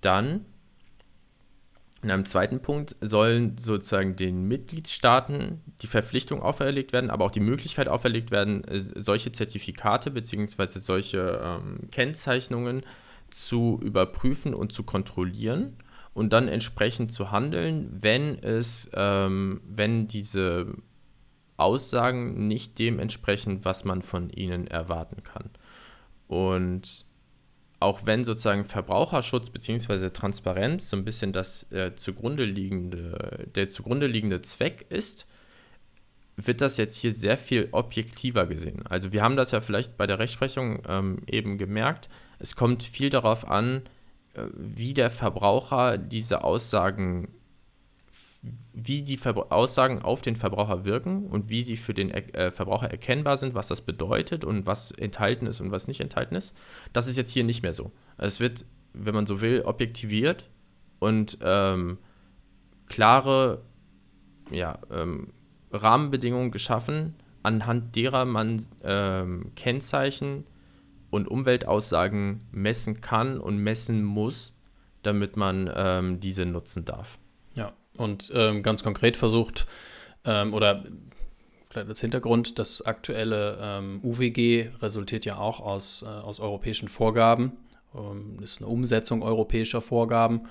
[0.00, 0.44] Dann
[2.02, 7.40] in einem zweiten Punkt sollen sozusagen den Mitgliedstaaten die Verpflichtung auferlegt werden, aber auch die
[7.40, 10.78] Möglichkeit auferlegt werden, äh, solche Zertifikate bzw.
[10.78, 12.82] solche ähm, Kennzeichnungen
[13.30, 15.76] zu überprüfen und zu kontrollieren
[16.14, 20.74] und dann entsprechend zu handeln, wenn es, ähm, wenn diese
[21.56, 25.50] Aussagen nicht dem entsprechen, was man von ihnen erwarten kann.
[26.28, 27.06] Und
[27.78, 30.10] auch wenn sozusagen Verbraucherschutz bzw.
[30.10, 35.26] Transparenz so ein bisschen das äh, zugrunde liegende, der zugrunde liegende Zweck ist,
[36.36, 38.86] wird das jetzt hier sehr viel objektiver gesehen.
[38.86, 42.08] Also wir haben das ja vielleicht bei der Rechtsprechung ähm, eben gemerkt.
[42.38, 43.82] Es kommt viel darauf an,
[44.34, 47.28] äh, wie der Verbraucher diese Aussagen
[48.72, 52.90] wie die Verbra Aussagen auf den Verbraucher wirken und wie sie für den äh, Verbraucher
[52.90, 56.54] erkennbar sind, was das bedeutet und was enthalten ist und was nicht enthalten ist.
[56.92, 57.92] Das ist jetzt hier nicht mehr so.
[58.18, 60.48] Es wird, wenn man so will, objektiviert
[60.98, 61.98] und ähm,
[62.86, 63.62] klare
[64.50, 65.32] ja, ähm,
[65.72, 70.44] Rahmenbedingungen geschaffen, anhand derer man ähm, Kennzeichen
[71.10, 74.54] und Umweltaussagen messen kann und messen muss,
[75.02, 77.18] damit man ähm, diese nutzen darf.
[77.96, 79.66] Und ähm, ganz konkret versucht,
[80.24, 80.84] ähm, oder
[81.70, 87.52] vielleicht als Hintergrund, das aktuelle ähm, UWG resultiert ja auch aus, äh, aus europäischen Vorgaben,
[87.94, 90.42] ähm, ist eine Umsetzung europäischer Vorgaben.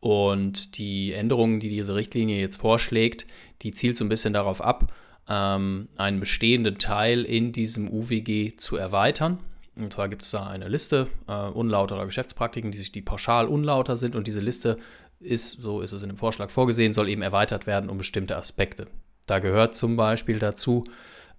[0.00, 3.26] Und die Änderungen, die diese Richtlinie jetzt vorschlägt,
[3.62, 4.92] die zielt so ein bisschen darauf ab,
[5.28, 9.38] ähm, einen bestehenden Teil in diesem UWG zu erweitern.
[9.74, 13.96] Und zwar gibt es da eine Liste äh, unlauterer Geschäftspraktiken, die sich die pauschal unlauter
[13.96, 14.16] sind.
[14.16, 14.78] Und diese Liste
[15.20, 18.86] ist, so ist es in dem Vorschlag vorgesehen, soll eben erweitert werden um bestimmte Aspekte.
[19.26, 20.84] Da gehört zum Beispiel dazu,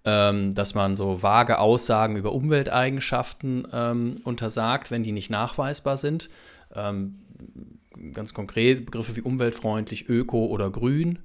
[0.05, 6.29] ähm, dass man so vage Aussagen über Umwelteigenschaften ähm, untersagt, wenn die nicht nachweisbar sind.
[6.73, 7.19] Ähm,
[8.13, 11.19] ganz konkret Begriffe wie umweltfreundlich, öko oder grün.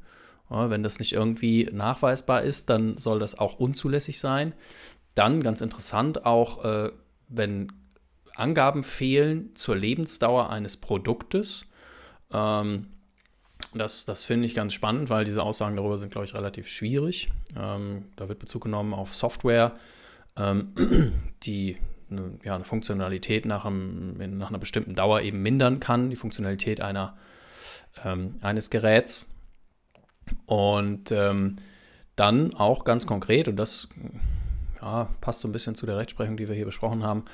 [0.50, 4.52] Ja, wenn das nicht irgendwie nachweisbar ist, dann soll das auch unzulässig sein.
[5.14, 6.90] Dann ganz interessant auch, äh,
[7.28, 7.72] wenn
[8.34, 11.66] Angaben fehlen zur Lebensdauer eines Produktes
[12.34, 12.86] ähm,
[13.72, 17.30] das das finde ich ganz spannend, weil diese Aussagen darüber sind, glaube ich, relativ schwierig.
[17.56, 19.72] Ähm, da wird Bezug genommen auf Software,
[20.36, 20.74] ähm,
[21.44, 21.78] die
[22.10, 26.80] eine, ja, eine Funktionalität nach, einem, nach, einer bestimmten Dauer eben mindern kann, die Funktionalität
[26.80, 27.16] einer,
[28.04, 29.30] ähm, eines Geräts.
[30.46, 31.56] Und ähm,
[32.16, 33.88] dann auch ganz konkret, und das
[34.80, 37.24] ja, passt so ein bisschen zu der Rechtsprechung, die wir hier besprochen haben,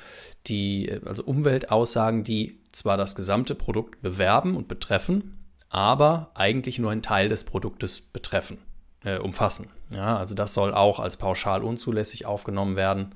[0.47, 5.37] die also Umweltaussagen, die zwar das gesamte Produkt bewerben und betreffen,
[5.69, 8.57] aber eigentlich nur einen Teil des Produktes betreffen,
[9.03, 9.69] äh, umfassen.
[9.89, 13.15] Ja, also das soll auch als pauschal unzulässig aufgenommen werden.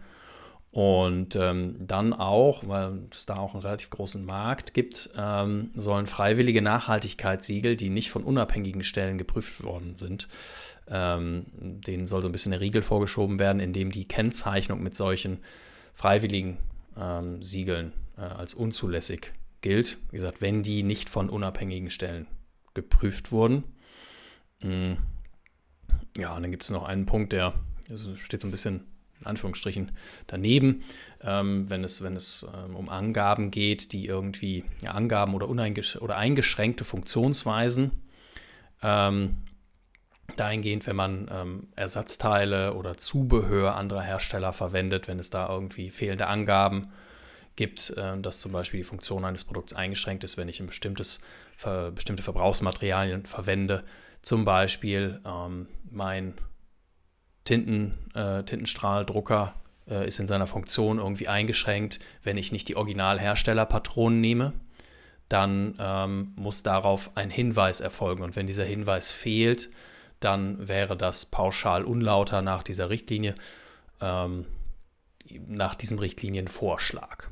[0.72, 6.06] Und ähm, dann auch, weil es da auch einen relativ großen Markt gibt, ähm, sollen
[6.06, 10.28] freiwillige Nachhaltigkeitssiegel, die nicht von unabhängigen Stellen geprüft worden sind,
[10.90, 15.40] ähm, denen soll so ein bisschen der Riegel vorgeschoben werden, indem die Kennzeichnung mit solchen
[15.94, 16.58] freiwilligen
[17.00, 19.32] ähm, Siegeln äh, als unzulässig
[19.66, 19.98] gilt.
[20.12, 22.28] Wie gesagt, wenn die nicht von unabhängigen Stellen
[22.76, 23.64] geprüft wurden.
[24.62, 24.98] Mhm.
[26.16, 27.56] Ja, und dann gibt es noch einen Punkt, der
[28.16, 28.86] steht so ein bisschen
[29.20, 29.92] in Anführungsstrichen
[30.28, 30.84] daneben,
[31.22, 36.16] ähm, wenn es, wenn es ähm, um Angaben geht, die irgendwie ja, Angaben oder, oder
[36.16, 38.04] eingeschränkte Funktionsweisen
[38.84, 39.38] ähm,
[40.36, 46.28] dahingehend, wenn man ähm, Ersatzteile oder Zubehör anderer Hersteller verwendet, wenn es da irgendwie fehlende
[46.28, 46.92] Angaben
[47.56, 51.22] gibt, äh, dass zum Beispiel die Funktion eines Produkts eingeschränkt ist, wenn ich ein bestimmtes,
[51.94, 53.86] bestimmte Verbrauchsmaterialien verwende.
[54.22, 56.34] Zum Beispiel ähm, mein
[57.46, 59.54] Tinten, äh, Tintenstrahldrucker
[59.88, 64.54] äh, ist in seiner Funktion irgendwie eingeschränkt, wenn ich nicht die Originalherstellerpatronen nehme
[65.30, 68.24] dann ähm, muss darauf ein Hinweis erfolgen.
[68.24, 69.70] Und wenn dieser Hinweis fehlt,
[70.20, 73.36] dann wäre das pauschal unlauter nach dieser Richtlinie,
[74.02, 74.46] ähm,
[75.48, 77.30] nach diesem Richtlinienvorschlag.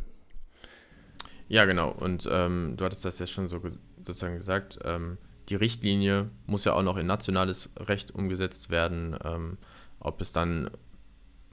[1.54, 1.92] Ja, genau.
[1.92, 3.62] Und ähm, du hattest das ja schon so
[4.04, 4.80] sozusagen gesagt.
[4.86, 9.16] Ähm, die Richtlinie muss ja auch noch in nationales Recht umgesetzt werden.
[9.24, 9.60] Ähm,
[10.00, 10.72] ob es dann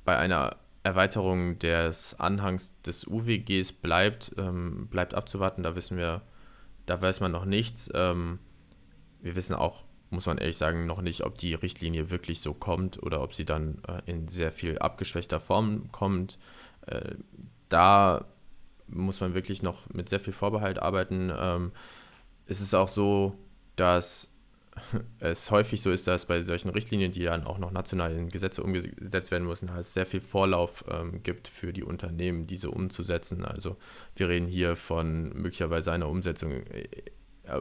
[0.06, 5.62] bei einer Erweiterung des Anhangs des UWGs bleibt, ähm, bleibt abzuwarten.
[5.62, 6.22] Da wissen wir,
[6.86, 7.90] da weiß man noch nichts.
[7.92, 8.38] Ähm,
[9.20, 13.02] wir wissen auch, muss man ehrlich sagen, noch nicht, ob die Richtlinie wirklich so kommt
[13.02, 16.38] oder ob sie dann äh, in sehr viel abgeschwächter Form kommt.
[16.86, 17.16] Äh,
[17.68, 18.24] da
[18.92, 21.32] muss man wirklich noch mit sehr viel Vorbehalt arbeiten.
[21.36, 21.72] Ähm,
[22.46, 23.36] es ist auch so,
[23.76, 24.28] dass
[25.18, 28.62] es häufig so ist, dass bei solchen Richtlinien, die dann auch noch national in Gesetze
[28.62, 33.44] umgesetzt werden müssen, es sehr viel Vorlauf ähm, gibt für die Unternehmen, diese umzusetzen.
[33.44, 33.76] Also
[34.16, 36.86] wir reden hier von möglicherweise einer Umsetzung äh,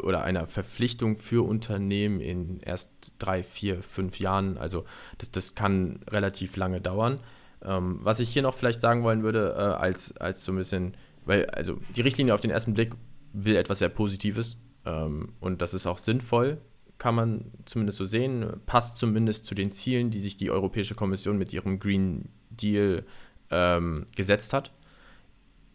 [0.04, 4.58] oder einer Verpflichtung für Unternehmen in erst drei, vier, fünf Jahren.
[4.58, 4.86] Also
[5.18, 7.20] das, das kann relativ lange dauern.
[7.64, 10.96] Ähm, was ich hier noch vielleicht sagen wollen würde, äh, als, als so ein bisschen,
[11.30, 12.96] weil also die Richtlinie auf den ersten Blick
[13.34, 16.58] will etwas sehr Positives ähm, und das ist auch sinnvoll,
[16.98, 21.38] kann man zumindest so sehen, passt zumindest zu den Zielen, die sich die Europäische Kommission
[21.38, 23.06] mit ihrem Green Deal
[23.52, 24.74] ähm, gesetzt hat.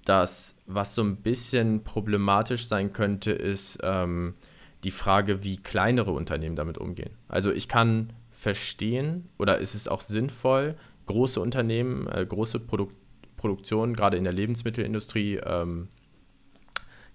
[0.04, 4.34] Das, was so ein bisschen problematisch sein könnte, ist ähm,
[4.82, 7.10] die Frage, wie kleinere Unternehmen damit umgehen.
[7.28, 10.74] Also ich kann verstehen oder ist es auch sinnvoll,
[11.06, 12.90] große Unternehmen, äh, große Produk
[13.44, 15.88] Produktionen, gerade in der Lebensmittelindustrie, ähm,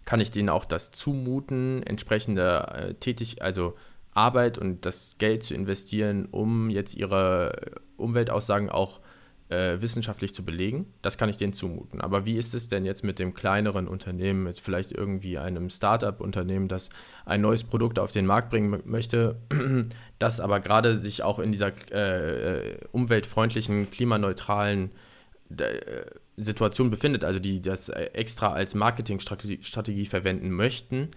[0.05, 3.75] kann ich denen auch das zumuten, entsprechende äh, tätig, also
[4.13, 9.01] Arbeit und das Geld zu investieren, um jetzt ihre Umweltaussagen auch
[9.49, 10.93] äh, wissenschaftlich zu belegen.
[11.01, 11.99] Das kann ich denen zumuten.
[11.99, 16.67] Aber wie ist es denn jetzt mit dem kleineren Unternehmen, mit vielleicht irgendwie einem Startup-Unternehmen,
[16.67, 16.91] das
[17.25, 19.41] ein neues Produkt auf den Markt bringen möchte,
[20.19, 24.91] das aber gerade sich auch in dieser äh, äh umweltfreundlichen, klimaneutralen
[26.37, 31.09] Situation befindet, also die das extra als Marketingstrategie verwenden möchten?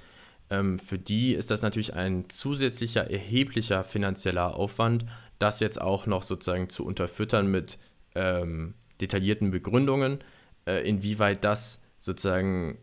[0.50, 5.06] Ähm, für die ist das natürlich ein zusätzlicher erheblicher finanzieller Aufwand,
[5.38, 7.78] das jetzt auch noch sozusagen zu unterfüttern mit
[8.14, 10.18] ähm, detaillierten Begründungen,
[10.66, 12.78] äh, inwieweit das sozusagen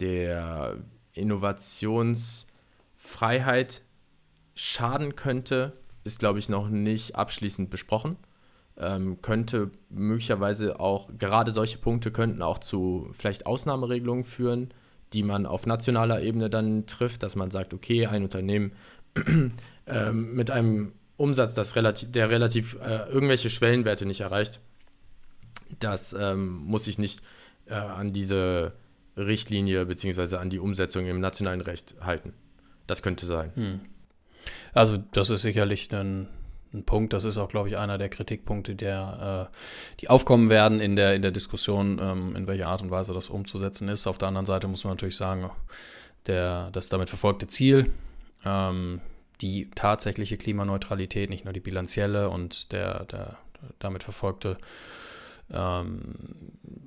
[0.00, 0.76] der
[1.12, 3.82] Innovationsfreiheit
[4.54, 8.16] schaden könnte, ist, glaube ich, noch nicht abschließend besprochen.
[8.78, 14.72] Ähm, könnte möglicherweise auch, gerade solche Punkte könnten auch zu vielleicht Ausnahmeregelungen führen,
[15.12, 18.72] die man auf nationaler Ebene dann trifft, dass man sagt, okay, ein Unternehmen
[19.86, 24.60] ähm, mit einem Umsatz, das relativ, der relativ äh, irgendwelche Schwellenwerte nicht erreicht,
[25.78, 27.22] das ähm, muss sich nicht
[27.66, 28.72] äh, an diese
[29.16, 30.36] Richtlinie bzw.
[30.36, 32.32] an die Umsetzung im nationalen Recht halten.
[32.86, 33.52] Das könnte sein.
[33.54, 33.80] Hm.
[34.72, 36.28] Also das ist sicherlich ein
[36.74, 37.12] ein Punkt.
[37.12, 39.56] Das ist auch, glaube ich, einer der Kritikpunkte, der, äh,
[40.00, 43.30] die aufkommen werden in der, in der Diskussion, ähm, in welcher Art und Weise das
[43.30, 44.06] umzusetzen ist.
[44.06, 45.50] Auf der anderen Seite muss man natürlich sagen,
[46.26, 47.90] der, das damit verfolgte Ziel,
[48.44, 49.00] ähm,
[49.40, 53.36] die tatsächliche Klimaneutralität, nicht nur die bilanzielle und der, der
[53.78, 54.56] damit verfolgte
[55.50, 56.00] ähm,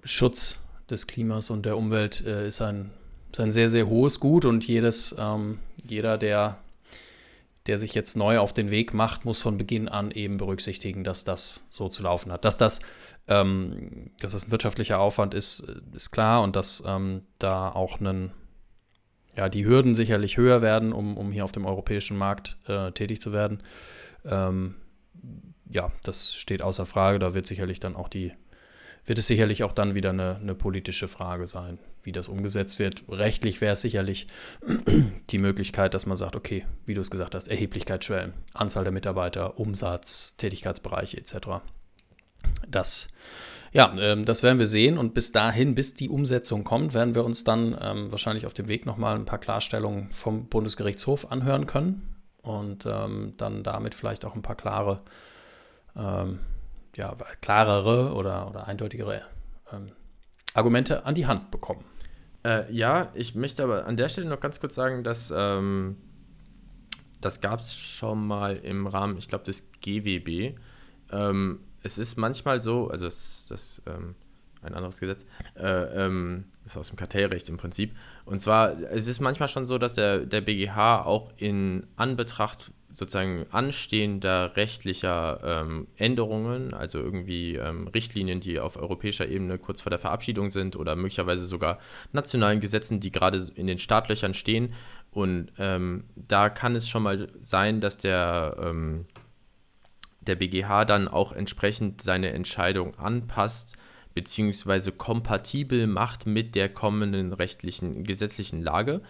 [0.04, 0.60] Schutz
[0.90, 2.92] des Klimas und der Umwelt äh, ist, ein,
[3.38, 6.58] ein sehr, sehr hohes Gut und jedes, ähm, jeder, der
[7.68, 11.24] der sich jetzt neu auf den Weg macht, muss von Beginn an eben berücksichtigen, dass
[11.24, 12.46] das so zu laufen hat.
[12.46, 12.82] Dass das,
[13.28, 15.62] ähm, dass das ein wirtschaftlicher Aufwand ist,
[15.94, 18.32] ist klar und dass ähm, da auch einen,
[19.36, 23.20] ja, die Hürden sicherlich höher werden, um, um hier auf dem europäischen Markt äh, tätig
[23.20, 23.64] zu werden.
[24.26, 24.76] Ähm,
[25.72, 27.18] ja, das steht außer Frage.
[27.18, 28.32] Da wird sicherlich dann auch die,
[29.06, 33.04] wird es sicherlich auch dann wieder eine, eine politische Frage sein, wie das umgesetzt wird.
[33.10, 34.28] Rechtlich wäre es sicherlich
[35.30, 39.60] die Möglichkeit, dass man sagt, okay, wie du es gesagt hast, Erheblichkeitsschwellen, Anzahl der Mitarbeiter,
[39.60, 41.36] Umsatz, Tätigkeitsbereiche etc.
[42.68, 43.10] Das,
[43.72, 47.26] ja, ähm, das werden wir sehen und bis dahin, bis die Umsetzung kommt, werden wir
[47.26, 52.16] uns dann ähm, wahrscheinlich auf dem Weg nochmal ein paar Klarstellungen vom Bundesgerichtshof anhören können
[52.42, 55.02] und ähm, dann damit vielleicht auch ein paar klare
[55.96, 56.40] ähm,
[56.96, 59.22] ja, klarere oder, oder eindeutigere
[59.72, 59.92] ähm,
[60.54, 61.84] Argumente an die Hand bekommen.
[62.46, 65.98] Äh, ja, ich möchte aber an der Stelle noch ganz kurz sagen, dass ähm,
[67.20, 70.56] das gab es schon mal im Rahmen, ich glaube, des GWB.
[71.12, 74.14] Ähm, es ist manchmal so, also das, das ähm,
[74.62, 75.26] ein anderes Gesetz,
[75.56, 77.96] äh, ähm, ist aus dem Kartellrecht im Prinzip.
[78.26, 83.46] Und zwar, es ist manchmal schon so, dass der, der BGH auch in Anbetracht sozusagen
[83.52, 90.00] anstehender rechtlicher ähm, Änderungen, also irgendwie ähm, Richtlinien, die auf europäischer Ebene kurz vor der
[90.00, 91.80] Verabschiedung sind oder möglicherweise sogar
[92.14, 94.74] nationalen Gesetzen, die gerade in den Startlöchern stehen.
[95.12, 99.06] Und ähm, da kann es schon mal sein, dass der, ähm,
[100.22, 103.76] der BGH dann auch entsprechend seine Entscheidung anpasst
[104.16, 109.02] beziehungsweise kompatibel macht mit der kommenden rechtlichen, gesetzlichen Lage.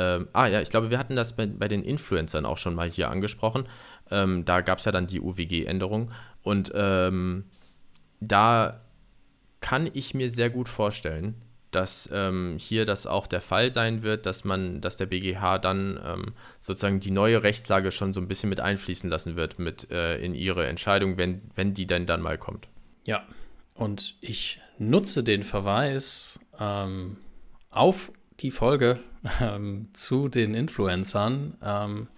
[0.00, 2.90] Ähm, ah ja, ich glaube, wir hatten das bei, bei den Influencern auch schon mal
[2.90, 3.68] hier angesprochen.
[4.10, 6.10] Ähm, da gab es ja dann die UWG-Änderung.
[6.42, 7.44] Und ähm,
[8.20, 8.80] da
[9.60, 11.34] kann ich mir sehr gut vorstellen,
[11.70, 16.00] dass ähm, hier das auch der Fall sein wird, dass man, dass der BGH dann
[16.02, 20.16] ähm, sozusagen die neue Rechtslage schon so ein bisschen mit einfließen lassen wird mit äh,
[20.16, 22.68] in ihre Entscheidung, wenn, wenn die denn dann mal kommt.
[23.04, 23.26] Ja,
[23.74, 27.18] und ich nutze den Verweis ähm,
[27.70, 28.10] auf
[28.40, 29.00] die Folge
[29.40, 32.08] ähm, zu den Influencern, ähm,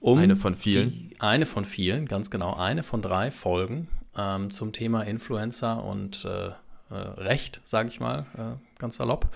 [0.00, 0.90] um eine von vielen.
[0.90, 6.24] Die, eine von vielen, ganz genau, eine von drei Folgen ähm, zum Thema Influencer und
[6.24, 9.28] äh, äh, Recht, sage ich mal, äh, ganz salopp.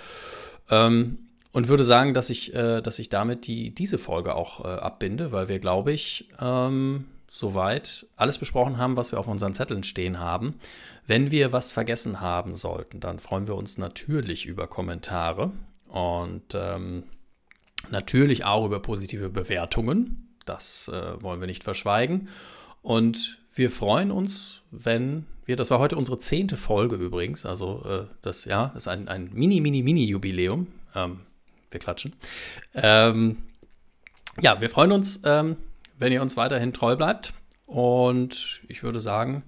[0.70, 1.18] Ähm,
[1.53, 5.33] und würde sagen, dass ich, äh, dass ich damit die, diese Folge auch äh, abbinde,
[5.33, 10.18] weil wir, glaube ich, ähm, soweit alles besprochen haben, was wir auf unseren Zetteln stehen
[10.18, 10.55] haben.
[11.07, 15.53] Wenn wir was vergessen haben sollten, dann freuen wir uns natürlich über Kommentare
[15.93, 17.03] und ähm,
[17.90, 20.34] natürlich auch über positive Bewertungen.
[20.47, 22.28] Das äh, wollen wir nicht verschweigen.
[22.80, 28.07] Und wir freuen uns, wenn wir, das war heute unsere zehnte Folge übrigens, also äh,
[28.22, 30.68] das ja, ist ein, ein mini, mini, mini Jubiläum.
[30.95, 31.20] Ähm,
[31.70, 32.14] wir klatschen.
[32.74, 33.43] Ähm,
[34.40, 35.59] ja, wir freuen uns, ähm,
[35.99, 37.34] wenn ihr uns weiterhin treu bleibt.
[37.66, 39.43] Und ich würde sagen,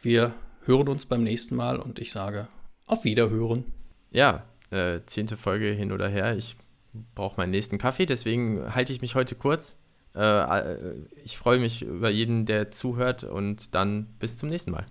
[0.00, 0.32] wir
[0.64, 2.46] hören uns beim nächsten Mal und ich sage
[2.86, 3.64] auf Wiederhören.
[4.12, 6.36] Ja, äh, zehnte Folge hin oder her.
[6.36, 6.56] Ich
[7.14, 9.76] brauche meinen nächsten Kaffee, deswegen halte ich mich heute kurz.
[10.14, 10.94] Äh, äh,
[11.24, 14.86] ich freue mich über jeden, der zuhört und dann bis zum nächsten Mal.